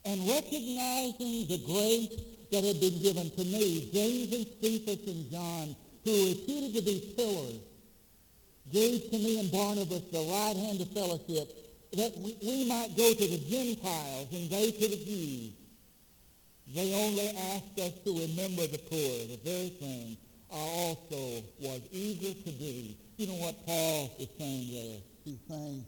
And 0.06 0.28
recognizing 0.28 1.48
the 1.48 1.62
grace 1.66 2.10
that 2.52 2.64
had 2.64 2.80
been 2.80 3.02
given 3.02 3.30
to 3.32 3.44
me, 3.44 3.90
James 3.94 4.34
and 4.34 4.48
Cephas 4.62 5.08
and 5.08 5.32
John, 5.32 5.76
who 6.04 6.12
were 6.12 6.30
reputed 6.30 6.76
to 6.76 6.82
be 6.82 7.14
pillars, 7.16 7.60
gave 8.72 9.10
to 9.12 9.18
me 9.18 9.40
and 9.40 9.52
Barnabas 9.52 10.04
the 10.12 10.20
right 10.20 10.56
hand 10.56 10.82
of 10.82 10.90
fellowship, 10.92 11.50
that 11.94 12.18
we, 12.18 12.66
might 12.68 12.96
go 12.98 13.14
to 13.14 13.28
the 13.28 13.38
Gentiles 13.50 14.28
and 14.32 14.50
they 14.50 14.72
to 14.72 14.88
the 14.88 15.06
Jews. 15.06 15.54
They 16.74 16.94
only 16.96 17.30
asked 17.54 17.80
us 17.80 17.94
to 18.06 18.12
remember 18.12 18.66
the 18.68 18.80
poor, 18.80 19.28
the 19.28 19.40
very 19.44 19.70
thing 19.70 20.18
I 20.52 20.56
also 20.56 21.44
was 21.60 21.82
eager 21.92 22.34
to 22.34 22.52
do. 22.52 22.96
You 23.18 23.28
know 23.28 23.46
what 23.46 23.66
Paul 23.66 24.16
is 24.20 24.28
saying 24.40 24.74
there? 24.74 25.00
He's 25.24 25.40
saying 25.48 25.86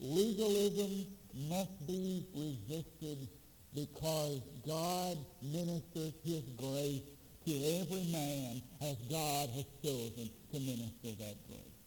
legalism 0.00 1.06
must 1.48 1.86
be 1.86 2.26
resisted 2.34 3.28
because 3.74 4.40
God 4.66 5.18
ministers 5.42 6.12
his 6.24 6.42
grace 6.56 7.02
to 7.48 7.54
every 7.80 8.04
man 8.12 8.60
as 8.82 8.96
God 9.08 9.48
has 9.56 9.64
chosen 9.82 10.28
to 10.52 10.60
minister 10.60 11.16
that 11.16 11.36
grace. 11.48 11.78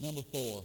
Number 0.00 0.22
four, 0.32 0.64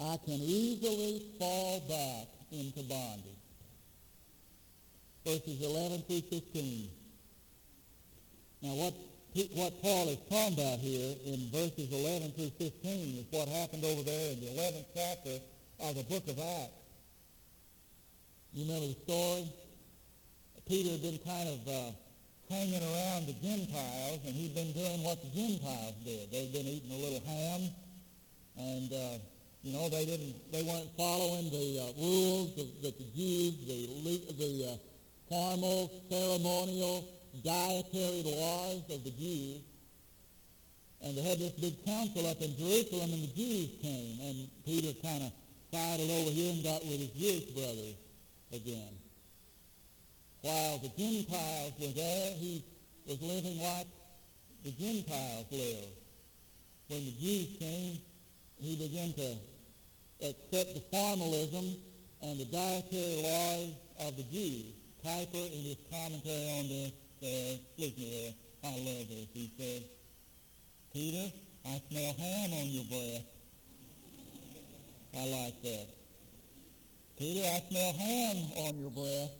I 0.00 0.16
can 0.24 0.38
easily 0.38 1.26
fall 1.40 1.80
back 1.88 2.28
into 2.52 2.84
bondage. 2.88 3.34
Verses 5.26 5.60
11 5.60 6.02
through 6.02 6.22
15. 6.38 6.88
Now 8.62 8.74
what, 8.74 8.94
what 9.54 9.82
Paul 9.82 10.08
is 10.08 10.18
talking 10.30 10.54
about 10.54 10.78
here 10.78 11.16
in 11.26 11.50
verses 11.50 11.90
11 11.90 12.30
through 12.30 12.52
15 12.58 13.18
is 13.18 13.26
what 13.32 13.48
happened 13.48 13.84
over 13.84 14.02
there 14.04 14.32
in 14.34 14.40
the 14.40 14.46
11th 14.46 14.86
chapter 14.94 15.36
of 15.80 15.96
the 15.96 16.04
book 16.04 16.28
of 16.28 16.38
Acts. 16.38 16.78
You 18.52 18.66
remember 18.66 18.86
the 18.86 19.12
story? 19.12 19.52
Peter 20.70 20.90
had 20.90 21.02
been 21.02 21.18
kind 21.26 21.48
of 21.48 21.66
uh, 21.66 21.90
hanging 22.48 22.78
around 22.78 23.26
the 23.26 23.34
Gentiles, 23.42 24.20
and 24.24 24.32
he'd 24.38 24.54
been 24.54 24.70
doing 24.70 25.02
what 25.02 25.18
the 25.18 25.26
Gentiles 25.34 25.98
did. 26.06 26.30
They'd 26.30 26.52
been 26.52 26.66
eating 26.70 26.94
a 26.94 27.00
little 27.02 27.22
ham, 27.26 27.74
and 28.54 28.92
uh, 28.92 29.18
you 29.66 29.72
know 29.72 29.88
they 29.88 30.06
didn't, 30.06 30.38
they 30.52 30.62
weren't 30.62 30.86
following 30.96 31.50
the 31.50 31.66
uh, 31.74 31.98
rules 31.98 32.54
that 32.54 32.94
the 33.02 33.08
Jews, 33.18 33.58
the 33.66 33.82
the 34.38 34.70
uh, 34.70 34.76
formal, 35.28 35.90
ceremonial, 36.08 37.02
dietary 37.42 38.22
laws 38.30 38.86
of 38.94 39.02
the 39.02 39.10
Jews. 39.10 39.66
And 41.02 41.18
they 41.18 41.22
had 41.22 41.40
this 41.40 41.58
big 41.58 41.84
council 41.84 42.30
up 42.30 42.40
in 42.40 42.54
Jerusalem, 42.56 43.10
and 43.10 43.24
the 43.26 43.34
Jews 43.34 43.70
came, 43.82 44.20
and 44.22 44.46
Peter 44.64 44.94
kind 45.02 45.24
of 45.24 45.32
sidled 45.74 46.10
over 46.10 46.30
here 46.30 46.52
and 46.54 46.62
got 46.62 46.86
with 46.86 47.00
his 47.00 47.10
Jewish 47.18 47.50
brothers 47.58 47.98
again. 48.54 48.99
While 50.42 50.78
the 50.78 50.88
Gentiles 50.96 51.72
were 51.78 51.92
there, 51.94 52.32
he 52.32 52.64
was 53.06 53.20
living 53.20 53.60
like 53.60 53.86
the 54.64 54.70
Gentiles 54.72 55.46
lived. 55.50 55.96
When 56.88 57.04
the 57.04 57.12
Jews 57.12 57.56
came, 57.58 57.98
he 58.58 58.76
began 58.76 59.12
to 59.14 59.36
accept 60.28 60.74
the 60.74 60.82
formalism 60.90 61.76
and 62.22 62.40
the 62.40 62.44
dietary 62.46 63.22
laws 63.22 63.70
of 64.00 64.16
the 64.16 64.22
Jews. 64.24 64.74
Piper, 65.02 65.38
in 65.38 65.62
his 65.64 65.76
commentary 65.90 66.58
on 66.58 66.68
this, 66.68 66.92
says, 67.22 67.58
look 67.78 67.94
here, 67.94 68.32
I 68.64 68.68
love 68.68 69.08
this. 69.08 69.28
He 69.32 69.52
says, 69.58 69.82
Peter, 70.92 71.32
I 71.64 71.80
smell 71.90 72.14
ham 72.18 72.52
on 72.52 72.66
your 72.66 72.84
breath. 72.84 73.24
I 75.16 75.26
like 75.28 75.62
that. 75.62 75.86
Peter, 77.18 77.46
I 77.46 77.62
smell 77.70 77.92
ham 77.92 78.36
on 78.56 78.78
your 78.78 78.90
breath. 78.90 79.39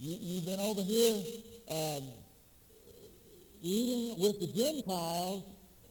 You, 0.00 0.16
you've 0.18 0.46
been 0.46 0.60
over 0.60 0.80
here 0.80 1.22
um, 1.70 2.04
eating 3.60 4.18
with 4.18 4.40
the 4.40 4.46
Gentiles, 4.46 5.44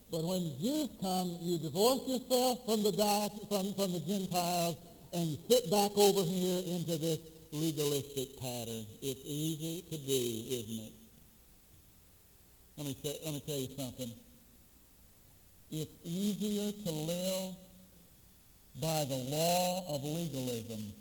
but 0.10 0.24
when 0.24 0.52
Jews 0.60 0.90
come, 1.00 1.38
you 1.42 1.60
divorce 1.60 2.02
yourself 2.08 2.66
from 2.66 2.82
the 2.82 2.92
diet, 2.92 3.34
from, 3.48 3.72
from 3.76 3.94
the 3.94 4.00
Gentiles, 4.00 4.78
and 5.14 5.28
you 5.28 5.38
sit 5.48 5.70
back 5.70 5.92
over 5.96 6.24
here 6.24 6.64
into 6.74 6.98
this 6.98 7.20
legalistic 7.52 8.40
pattern. 8.40 8.88
It's 9.00 9.22
easy 9.24 9.86
to 9.92 9.98
do, 9.98 10.56
isn't 10.58 10.86
it? 10.88 10.94
Let 12.78 12.88
me, 12.88 12.98
say, 13.04 13.20
let 13.26 13.34
me 13.36 13.44
tell 13.46 13.58
you 13.58 13.70
something. 13.78 14.12
It's 15.70 15.94
easier 16.04 16.72
to 16.72 16.92
live 16.92 17.54
by 18.82 19.06
the 19.06 19.22
law 19.30 19.96
of 19.96 20.04
legalism 20.04 20.94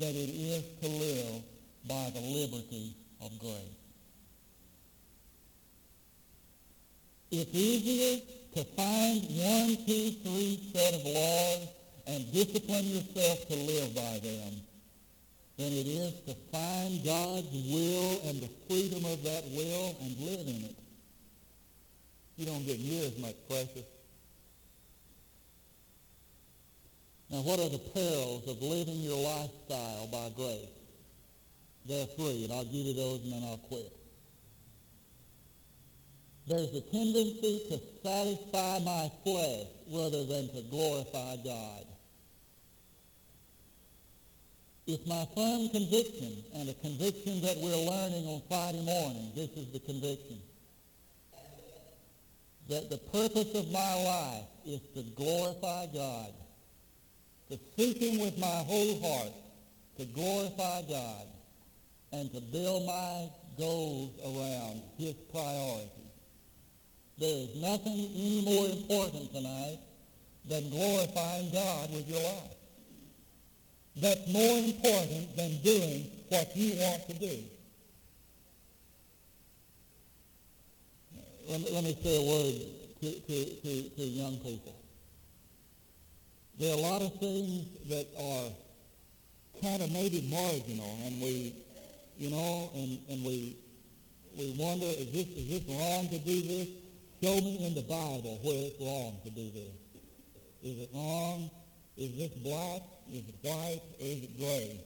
than 0.00 0.08
it 0.08 0.30
is 0.34 0.64
to 0.82 0.88
live 0.88 1.42
by 1.88 2.10
the 2.14 2.20
liberty 2.20 2.94
of 3.22 3.38
grace. 3.38 3.78
It's 7.30 7.50
easier 7.52 8.20
to 8.56 8.64
find 8.76 9.22
one, 9.22 9.76
two, 9.86 10.10
three 10.22 10.70
set 10.72 10.94
of 10.94 11.04
laws 11.04 11.68
and 12.06 12.32
discipline 12.32 12.84
yourself 12.84 13.48
to 13.48 13.54
live 13.54 13.94
by 13.94 14.20
them 14.22 14.52
than 15.58 15.72
it 15.72 15.86
is 15.86 16.14
to 16.26 16.34
find 16.52 17.04
God's 17.04 17.52
will 17.52 18.20
and 18.28 18.40
the 18.40 18.50
freedom 18.68 19.04
of 19.04 19.22
that 19.24 19.44
will 19.50 19.96
and 20.00 20.18
live 20.20 20.46
in 20.46 20.64
it. 20.64 20.76
You 22.36 22.46
don't 22.46 22.64
get 22.64 22.78
near 22.78 23.06
as 23.06 23.18
much 23.18 23.34
precious. 23.48 23.84
Now, 27.30 27.42
what 27.42 27.58
are 27.58 27.68
the 27.68 27.78
perils 27.78 28.48
of 28.48 28.62
living 28.62 29.00
your 29.00 29.18
lifestyle 29.18 30.06
by 30.06 30.30
grace? 30.34 30.77
Three, 31.88 32.44
and 32.44 32.52
I'll 32.52 32.64
give 32.64 32.74
you 32.74 32.94
those 32.94 33.22
and 33.24 33.32
then 33.32 33.42
I'll 33.44 33.56
quit. 33.56 33.92
There's 36.46 36.74
a 36.74 36.80
tendency 36.80 37.62
to 37.70 37.80
satisfy 38.02 38.78
my 38.80 39.10
flesh 39.24 39.66
rather 39.90 40.24
than 40.24 40.48
to 40.48 40.62
glorify 40.70 41.36
God. 41.44 41.84
It's 44.86 45.06
my 45.06 45.26
firm 45.34 45.68
conviction, 45.68 46.44
and 46.54 46.68
a 46.70 46.74
conviction 46.74 47.42
that 47.42 47.56
we're 47.58 47.76
learning 47.76 48.24
on 48.26 48.42
Friday 48.48 48.82
morning. 48.84 49.32
This 49.34 49.50
is 49.50 49.70
the 49.72 49.80
conviction. 49.80 50.40
That 52.68 52.88
the 52.88 52.98
purpose 52.98 53.54
of 53.54 53.70
my 53.70 53.94
life 54.04 54.44
is 54.66 54.80
to 54.94 55.02
glorify 55.14 55.86
God 55.92 56.32
to 57.50 57.58
seek 57.76 57.98
him 57.98 58.20
with 58.20 58.38
my 58.38 58.46
whole 58.46 59.00
heart, 59.00 59.32
to 59.98 60.04
glorify 60.04 60.82
God, 60.82 61.26
and 62.12 62.32
to 62.32 62.40
build 62.40 62.86
my 62.86 63.28
goals 63.58 64.12
around 64.24 64.82
his 64.96 65.14
priorities. 65.32 65.90
There 67.18 67.28
is 67.28 67.56
nothing 67.56 68.10
any 68.14 68.42
more 68.44 68.66
important 68.66 69.32
tonight 69.32 69.78
than 70.48 70.70
glorifying 70.70 71.50
God 71.52 71.92
with 71.92 72.08
your 72.08 72.22
life. 72.22 72.54
That's 73.96 74.32
more 74.32 74.58
important 74.58 75.36
than 75.36 75.60
doing 75.62 76.10
what 76.28 76.56
you 76.56 76.76
want 76.78 77.08
to 77.08 77.14
do. 77.14 77.38
Let 81.48 81.82
me, 81.82 81.98
say 82.02 82.16
a 82.16 82.28
word 82.28 82.54
to, 83.00 83.20
to, 83.20 83.44
to, 83.62 83.88
to 83.88 84.02
young 84.02 84.36
people. 84.36 84.74
There 86.58 86.74
are 86.74 86.78
a 86.78 86.80
lot 86.80 87.02
of 87.02 87.18
things 87.18 87.66
that 87.88 88.06
are 88.20 88.50
kind 89.62 89.82
of 89.82 89.90
maybe 89.90 90.28
marginal, 90.30 90.98
and 91.04 91.20
we, 91.22 91.54
you 92.18 92.30
know, 92.30 92.70
and, 92.74 92.98
and 93.08 93.24
we 93.24 93.56
we 94.36 94.54
wonder, 94.58 94.86
is 94.86 95.10
this 95.12 95.26
is 95.38 95.48
this 95.48 95.62
wrong 95.68 96.08
to 96.08 96.18
do 96.18 96.42
this? 96.42 96.68
Show 97.22 97.34
me 97.40 97.66
in 97.66 97.74
the 97.74 97.82
Bible 97.82 98.38
where 98.42 98.66
it's 98.66 98.80
wrong 98.80 99.18
to 99.24 99.30
do 99.30 99.50
this. 99.50 99.74
Is 100.62 100.82
it 100.82 100.90
wrong? 100.92 101.50
Is 101.96 102.16
this 102.18 102.30
black? 102.42 102.82
Is 103.10 103.22
it 103.28 103.34
white? 103.42 103.82
Is 103.98 104.22
it 104.24 104.38
gray? 104.38 104.80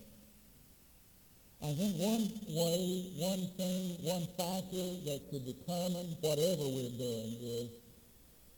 I 1.62 1.72
think 1.74 1.96
one 1.96 2.26
way, 2.48 3.12
one 3.16 3.48
thing, 3.56 3.96
one 4.02 4.26
factor 4.36 4.88
that 5.06 5.20
could 5.30 5.44
determine 5.44 6.16
whatever 6.20 6.64
we're 6.68 6.96
doing 6.98 7.36
is, 7.40 7.70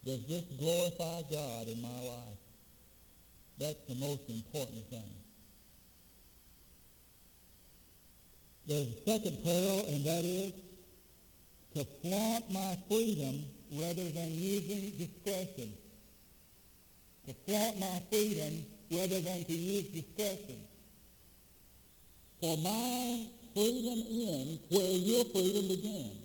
does 0.04 0.26
this 0.26 0.44
glorify 0.58 1.22
God 1.30 1.68
in 1.68 1.82
my 1.82 2.00
life? 2.00 2.40
That's 3.58 3.82
the 3.88 3.94
most 3.96 4.22
important 4.28 4.88
thing. 4.88 5.23
There's 8.66 8.86
a 8.86 9.10
second 9.10 9.44
peril, 9.44 9.84
and 9.88 10.04
that 10.06 10.24
is 10.24 10.52
to 11.74 11.84
flaunt 12.00 12.50
my 12.50 12.78
freedom 12.88 13.44
rather 13.72 14.08
than 14.10 14.30
using 14.30 14.92
discretion. 14.96 15.74
To 17.26 17.34
flaunt 17.46 17.78
my 17.80 18.02
freedom 18.10 18.64
rather 18.90 19.20
than 19.20 19.44
to 19.44 19.52
use 19.52 19.84
discretion. 19.88 20.60
For 22.40 22.56
my 22.58 23.26
freedom 23.54 24.04
ends 24.08 24.60
where 24.70 24.92
your 24.92 25.24
freedom 25.26 25.68
begins. 25.68 26.20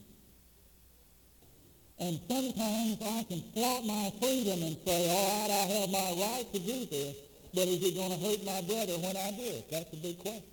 And 1.99 2.19
sometimes 2.29 2.97
I 3.01 3.25
can 3.27 3.43
flaunt 3.53 3.85
my 3.85 4.11
freedom 4.21 4.63
and 4.63 4.77
say, 4.85 5.09
all 5.09 5.41
right, 5.41 5.51
I 5.51 5.65
have 5.75 5.89
my 5.89 6.11
right 6.23 6.45
to 6.53 6.59
do 6.59 6.85
this, 6.85 7.15
but 7.53 7.67
is 7.67 7.83
it 7.83 7.95
going 7.95 8.11
to 8.11 8.17
hurt 8.17 8.45
my 8.45 8.61
brother 8.61 8.93
when 8.99 9.17
I 9.17 9.31
do 9.31 9.43
it? 9.43 9.69
That's 9.69 9.91
a 9.91 9.97
big 9.97 10.19
question. 10.19 10.48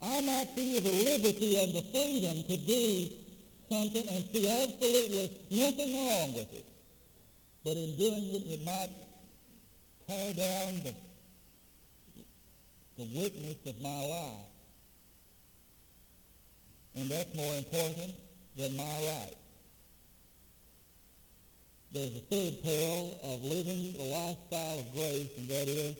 I 0.00 0.20
might 0.20 0.48
feel 0.54 0.80
the 0.80 0.92
liberty 0.92 1.58
and 1.58 1.74
the 1.74 1.82
freedom 1.90 2.42
to 2.44 2.56
do 2.56 3.08
something 3.68 4.08
and 4.08 4.24
see 4.32 4.48
absolutely 4.48 5.40
nothing 5.50 5.94
wrong 5.94 6.34
with 6.34 6.54
it. 6.54 6.64
But 7.64 7.76
in 7.76 7.96
doing 7.96 8.24
it, 8.34 8.46
it 8.46 8.64
might 8.64 8.90
tear 10.06 10.34
down 10.34 10.82
the, 10.84 10.94
the 12.96 13.20
witness 13.20 13.56
of 13.66 13.80
my 13.80 14.06
life. 14.06 14.46
And 16.94 17.10
that's 17.10 17.34
more 17.34 17.54
important 17.56 18.14
than 18.56 18.76
my 18.76 18.82
right. 18.82 19.34
There's 21.92 22.16
a 22.16 22.20
third 22.20 22.62
peril 22.62 23.18
of 23.24 23.42
living 23.42 23.92
the 23.94 24.04
lifestyle 24.04 24.78
of 24.78 24.92
grace, 24.92 25.30
and 25.38 25.48
that 25.48 25.68
is 25.68 25.96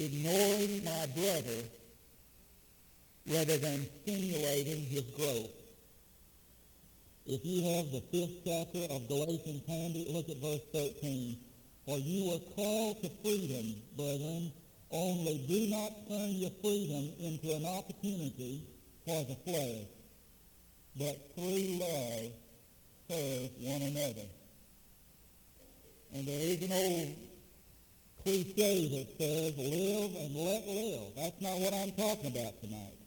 ignoring 0.00 0.82
my 0.84 1.06
brother 1.14 1.60
rather 3.28 3.58
than 3.58 3.86
stimulating 4.02 4.82
his 4.86 5.02
growth. 5.16 5.50
If 7.26 7.44
you 7.44 7.62
have 7.76 7.92
the 7.92 8.00
fifth 8.10 8.42
chapter 8.44 8.92
of 8.94 9.08
Galatians 9.08 9.62
handy, 9.68 10.06
look 10.10 10.28
at 10.28 10.38
verse 10.38 10.64
13. 10.72 11.36
For 11.86 11.98
you 11.98 12.30
were 12.30 12.54
called 12.56 13.02
to 13.02 13.10
freedom, 13.22 13.74
brethren, 13.96 14.52
only 14.90 15.38
do 15.46 15.68
not 15.68 16.08
turn 16.08 16.30
your 16.30 16.50
freedom 16.62 17.12
into 17.20 17.54
an 17.54 17.64
opportunity 17.66 18.66
for 19.06 19.24
the 19.24 19.36
flesh, 19.44 19.86
but 20.96 21.34
through 21.36 21.78
love 21.78 22.32
serve 23.08 23.50
one 23.60 23.82
another. 23.82 24.26
And 26.14 26.26
there 26.26 26.40
is 26.40 26.62
an 26.62 26.72
old 26.72 27.29
cliche 28.22 28.88
that 28.88 29.18
says, 29.18 29.56
live 29.56 30.14
and 30.16 30.34
let 30.34 30.66
live. 30.66 31.14
That's 31.16 31.40
not 31.40 31.58
what 31.58 31.74
I'm 31.74 31.92
talking 31.92 32.36
about 32.36 32.60
tonight. 32.60 32.98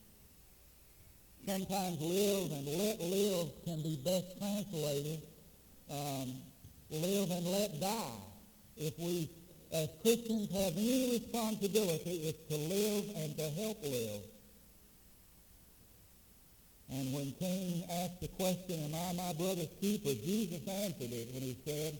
Sometimes 1.46 2.00
live 2.00 2.52
and 2.52 2.66
let 2.66 3.00
live 3.00 3.48
can 3.64 3.82
be 3.82 4.00
best 4.02 4.38
translated 4.38 5.22
um, 5.90 6.34
live 6.90 7.30
and 7.30 7.46
let 7.46 7.80
die. 7.80 8.20
If 8.76 8.98
we, 8.98 9.30
as 9.72 9.88
Christians, 10.02 10.50
have 10.52 10.72
any 10.72 11.20
responsibility, 11.20 12.32
it's 12.32 12.48
to 12.48 12.56
live 12.56 13.04
and 13.16 13.36
to 13.36 13.50
help 13.60 13.82
live. 13.82 14.22
And 16.90 17.12
when 17.12 17.32
Cain 17.38 17.84
asked 17.90 18.20
the 18.20 18.28
question, 18.28 18.84
am 18.84 18.94
I 18.94 19.12
my 19.12 19.32
brother's 19.34 19.68
keeper, 19.80 20.10
Jesus 20.10 20.66
answered 20.68 21.12
it 21.12 21.28
when 21.32 21.42
he 21.42 21.56
said, 21.64 21.98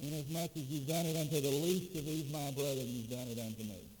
inasmuch 0.00 0.50
as 0.56 0.62
you've 0.62 0.86
done 0.88 1.06
it 1.06 1.16
unto 1.16 1.40
the 1.40 1.50
least 1.50 1.96
of 1.96 2.04
these 2.04 2.32
my 2.32 2.50
brethren, 2.52 2.86
you've 2.86 3.10
done 3.10 3.28
it 3.28 3.38
unto 3.38 3.62
me. 3.62 3.92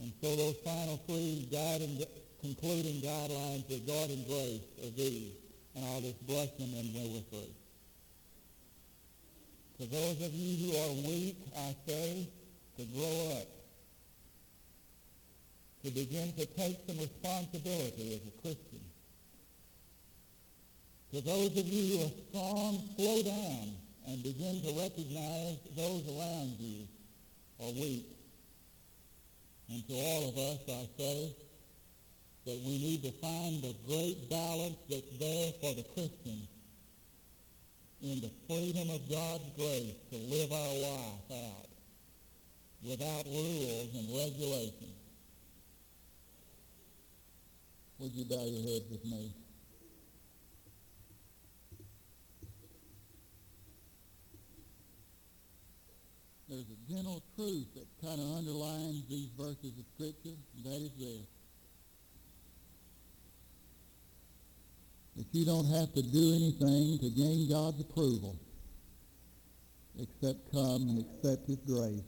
And 0.00 0.12
so 0.20 0.34
those 0.34 0.56
final 0.64 0.96
three 1.06 1.48
guiding, 1.52 2.02
concluding 2.40 3.00
guidelines 3.02 3.70
of 3.70 3.86
God 3.86 4.10
and 4.10 4.26
grace 4.26 4.60
are 4.82 4.90
these. 4.90 5.32
And 5.74 5.84
I'll 5.84 6.00
just 6.00 6.26
bless 6.26 6.50
them 6.58 6.74
and 6.74 6.92
we'll 6.92 7.12
we're 7.12 7.20
through. 7.30 7.54
To 9.78 9.86
those 9.86 10.26
of 10.26 10.34
you 10.34 10.72
who 10.72 10.76
are 10.78 11.08
weak, 11.08 11.36
I 11.56 11.74
say, 11.86 12.28
to 12.78 12.84
grow 12.84 13.38
up. 13.40 13.48
To 15.84 15.90
begin 15.90 16.32
to 16.34 16.46
take 16.46 16.78
some 16.86 16.98
responsibility 16.98 18.14
as 18.14 18.28
a 18.28 18.42
Christian. 18.42 18.80
To 21.12 21.20
those 21.20 21.50
of 21.58 21.66
you 21.68 21.98
who 21.98 22.04
are 22.04 22.12
strong, 22.30 22.88
slow 22.96 23.22
down 23.22 23.76
and 24.08 24.22
begin 24.22 24.62
to 24.62 24.80
recognize 24.80 25.58
those 25.76 26.08
around 26.08 26.56
you 26.58 26.88
are 27.60 27.72
weak. 27.72 28.06
And 29.68 29.86
to 29.88 29.92
all 29.92 30.28
of 30.30 30.38
us, 30.38 30.60
I 30.68 30.88
say 30.96 31.36
that 32.46 32.58
we 32.64 32.78
need 32.78 33.02
to 33.02 33.12
find 33.20 33.62
the 33.62 33.74
great 33.86 34.30
balance 34.30 34.76
that's 34.88 35.18
there 35.18 35.52
for 35.60 35.74
the 35.74 35.84
Christian 35.92 36.48
in 38.00 38.20
the 38.20 38.30
freedom 38.48 38.88
of 38.88 39.08
God's 39.10 39.50
grace 39.54 39.94
to 40.10 40.16
live 40.16 40.50
our 40.50 40.74
life 40.80 41.30
out 41.30 41.68
without 42.82 43.26
rules 43.26 43.94
and 43.94 44.08
regulations. 44.16 44.96
Would 47.98 48.12
you 48.12 48.24
bow 48.24 48.44
your 48.44 48.62
head 48.62 48.82
with 48.90 49.04
me? 49.04 49.41
There's 56.52 56.68
a 56.68 56.92
general 56.92 57.22
truth 57.34 57.66
that 57.76 57.86
kind 58.06 58.20
of 58.20 58.36
underlines 58.36 59.08
these 59.08 59.30
verses 59.38 59.72
of 59.78 59.86
Scripture, 59.94 60.36
that 60.64 60.82
is 60.84 60.90
this. 60.98 61.24
That 65.16 65.24
you 65.32 65.46
don't 65.46 65.64
have 65.64 65.94
to 65.94 66.02
do 66.02 66.34
anything 66.36 66.98
to 66.98 67.08
gain 67.08 67.48
God's 67.48 67.80
approval 67.80 68.36
except 69.98 70.52
come 70.52 70.88
and 70.92 70.98
accept 71.00 71.48
his 71.48 71.56
grace. 71.66 72.04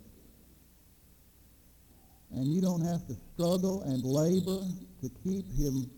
And 2.33 2.47
you 2.53 2.61
don't 2.61 2.85
have 2.85 3.07
to 3.09 3.17
struggle 3.33 3.81
and 3.85 4.05
labor 4.05 4.61
to 5.01 5.11
keep 5.25 5.47
him 5.57 5.91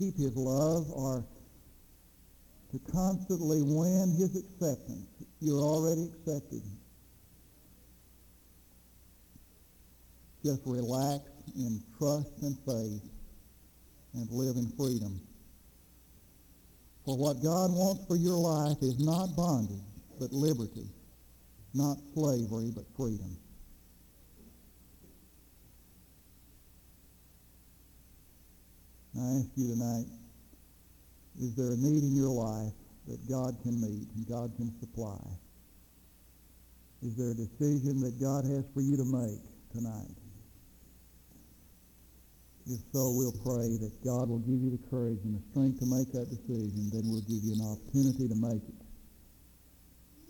keep 0.00 0.16
his 0.16 0.34
love 0.34 0.90
or 0.90 1.24
to 2.72 2.78
constantly 2.90 3.62
win 3.62 4.16
his 4.18 4.34
acceptance. 4.34 5.06
You're 5.38 5.62
already 5.62 6.10
accepted. 6.12 6.62
Just 10.44 10.62
relax 10.64 11.24
in 11.56 11.82
trust 11.98 12.30
and 12.42 12.56
faith 12.64 13.02
and 14.14 14.30
live 14.30 14.56
in 14.56 14.70
freedom. 14.76 15.20
For 17.04 17.16
what 17.16 17.42
God 17.42 17.70
wants 17.72 18.04
for 18.06 18.16
your 18.16 18.36
life 18.36 18.76
is 18.82 18.98
not 18.98 19.34
bondage, 19.34 19.80
but 20.20 20.32
liberty. 20.32 20.88
Not 21.74 21.98
slavery, 22.14 22.70
but 22.74 22.84
freedom. 22.96 23.36
I 29.18 29.38
ask 29.38 29.48
you 29.56 29.68
tonight, 29.68 30.06
is 31.40 31.54
there 31.54 31.72
a 31.72 31.76
need 31.76 32.02
in 32.02 32.14
your 32.14 32.28
life 32.28 32.72
that 33.06 33.28
God 33.28 33.56
can 33.62 33.80
meet 33.80 34.06
and 34.14 34.28
God 34.28 34.52
can 34.56 34.72
supply? 34.78 35.18
Is 37.02 37.16
there 37.16 37.30
a 37.30 37.34
decision 37.34 38.00
that 38.00 38.20
God 38.20 38.44
has 38.44 38.64
for 38.74 38.80
you 38.80 38.96
to 38.96 39.04
make 39.04 39.40
tonight? 39.72 40.14
If 42.68 42.80
so, 42.92 43.12
we'll 43.16 43.32
pray 43.32 43.80
that 43.80 43.92
God 44.04 44.28
will 44.28 44.44
give 44.44 44.60
you 44.60 44.76
the 44.76 44.90
courage 44.90 45.24
and 45.24 45.40
the 45.40 45.42
strength 45.50 45.80
to 45.80 45.86
make 45.86 46.12
that 46.12 46.28
decision. 46.28 46.92
Then 46.92 47.08
we'll 47.08 47.24
give 47.24 47.40
you 47.40 47.56
an 47.56 47.64
opportunity 47.64 48.28
to 48.28 48.36
make 48.36 48.60
it 48.60 48.78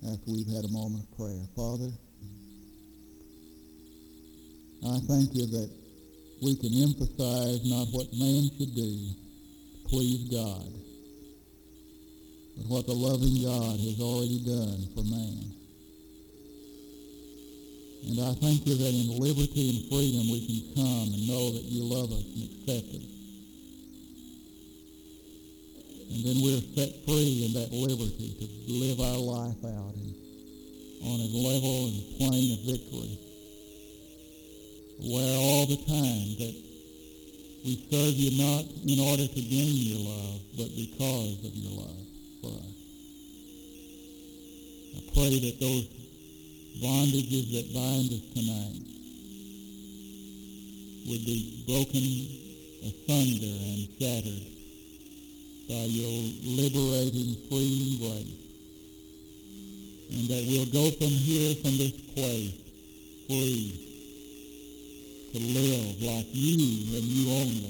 after 0.06 0.30
we've 0.30 0.46
had 0.46 0.62
a 0.62 0.70
moment 0.70 1.02
of 1.02 1.18
prayer. 1.18 1.42
Father, 1.58 1.90
I 4.86 5.02
thank 5.10 5.34
you 5.34 5.50
that 5.50 5.70
we 6.40 6.54
can 6.54 6.70
emphasize 6.78 7.58
not 7.66 7.90
what 7.90 8.06
man 8.14 8.46
should 8.54 8.70
do 8.70 8.86
to 8.86 9.88
please 9.90 10.30
God, 10.30 10.70
but 12.54 12.66
what 12.70 12.86
the 12.86 12.94
loving 12.94 13.42
God 13.42 13.82
has 13.82 13.98
already 13.98 14.46
done 14.46 14.86
for 14.94 15.02
man. 15.10 15.57
And 18.06 18.20
I 18.20 18.32
thank 18.40 18.66
you 18.66 18.74
that 18.76 18.94
in 18.94 19.18
liberty 19.18 19.64
and 19.74 19.80
freedom 19.90 20.30
we 20.30 20.40
can 20.46 20.60
come 20.76 21.08
and 21.12 21.28
know 21.28 21.50
that 21.50 21.64
you 21.64 21.82
love 21.82 22.12
us 22.12 22.24
and 22.24 22.44
accept 22.46 22.94
us. 22.94 23.08
And 26.08 26.24
then 26.24 26.36
we're 26.40 26.62
set 26.78 26.94
free 27.04 27.44
in 27.44 27.52
that 27.58 27.72
liberty 27.72 28.32
to 28.38 28.72
live 28.72 29.00
our 29.00 29.18
life 29.18 29.60
out 29.64 29.94
on 31.04 31.20
a 31.20 31.30
level 31.30 31.86
and 31.86 32.18
plane 32.18 32.52
of 32.54 32.60
victory. 32.64 33.18
Where 35.00 35.38
all 35.38 35.66
the 35.66 35.76
time 35.76 36.28
that 36.42 36.54
we 37.64 37.86
serve 37.90 38.14
you 38.14 38.30
not 38.42 38.64
in 38.86 38.98
order 38.98 39.26
to 39.26 39.40
gain 39.40 39.74
your 39.84 40.00
love, 40.08 40.40
but 40.56 40.70
because 40.74 41.44
of 41.44 41.54
your 41.54 41.72
love 41.76 42.02
for 42.42 42.54
us. 42.56 42.74
I 44.96 45.00
pray 45.12 45.38
that 45.38 45.60
those 45.60 45.97
bondages 46.80 47.50
that 47.52 47.74
bind 47.74 48.12
us 48.12 48.24
tonight 48.34 48.82
would 51.08 51.24
be 51.24 51.64
broken 51.66 52.04
asunder 52.86 53.54
and 53.68 53.88
shattered 53.98 54.46
by 55.68 55.84
your 55.90 56.32
liberating, 56.44 57.36
freeing 57.48 57.98
grace. 57.98 58.34
And 60.10 60.28
that 60.28 60.44
we'll 60.48 60.72
go 60.72 60.90
from 60.96 61.08
here, 61.08 61.54
from 61.56 61.76
this 61.76 61.92
place, 62.14 62.54
free 63.26 63.88
to 65.32 65.38
live 65.38 66.02
like 66.02 66.26
you 66.32 66.96
and 66.96 67.04
you 67.04 67.30
only 67.32 67.66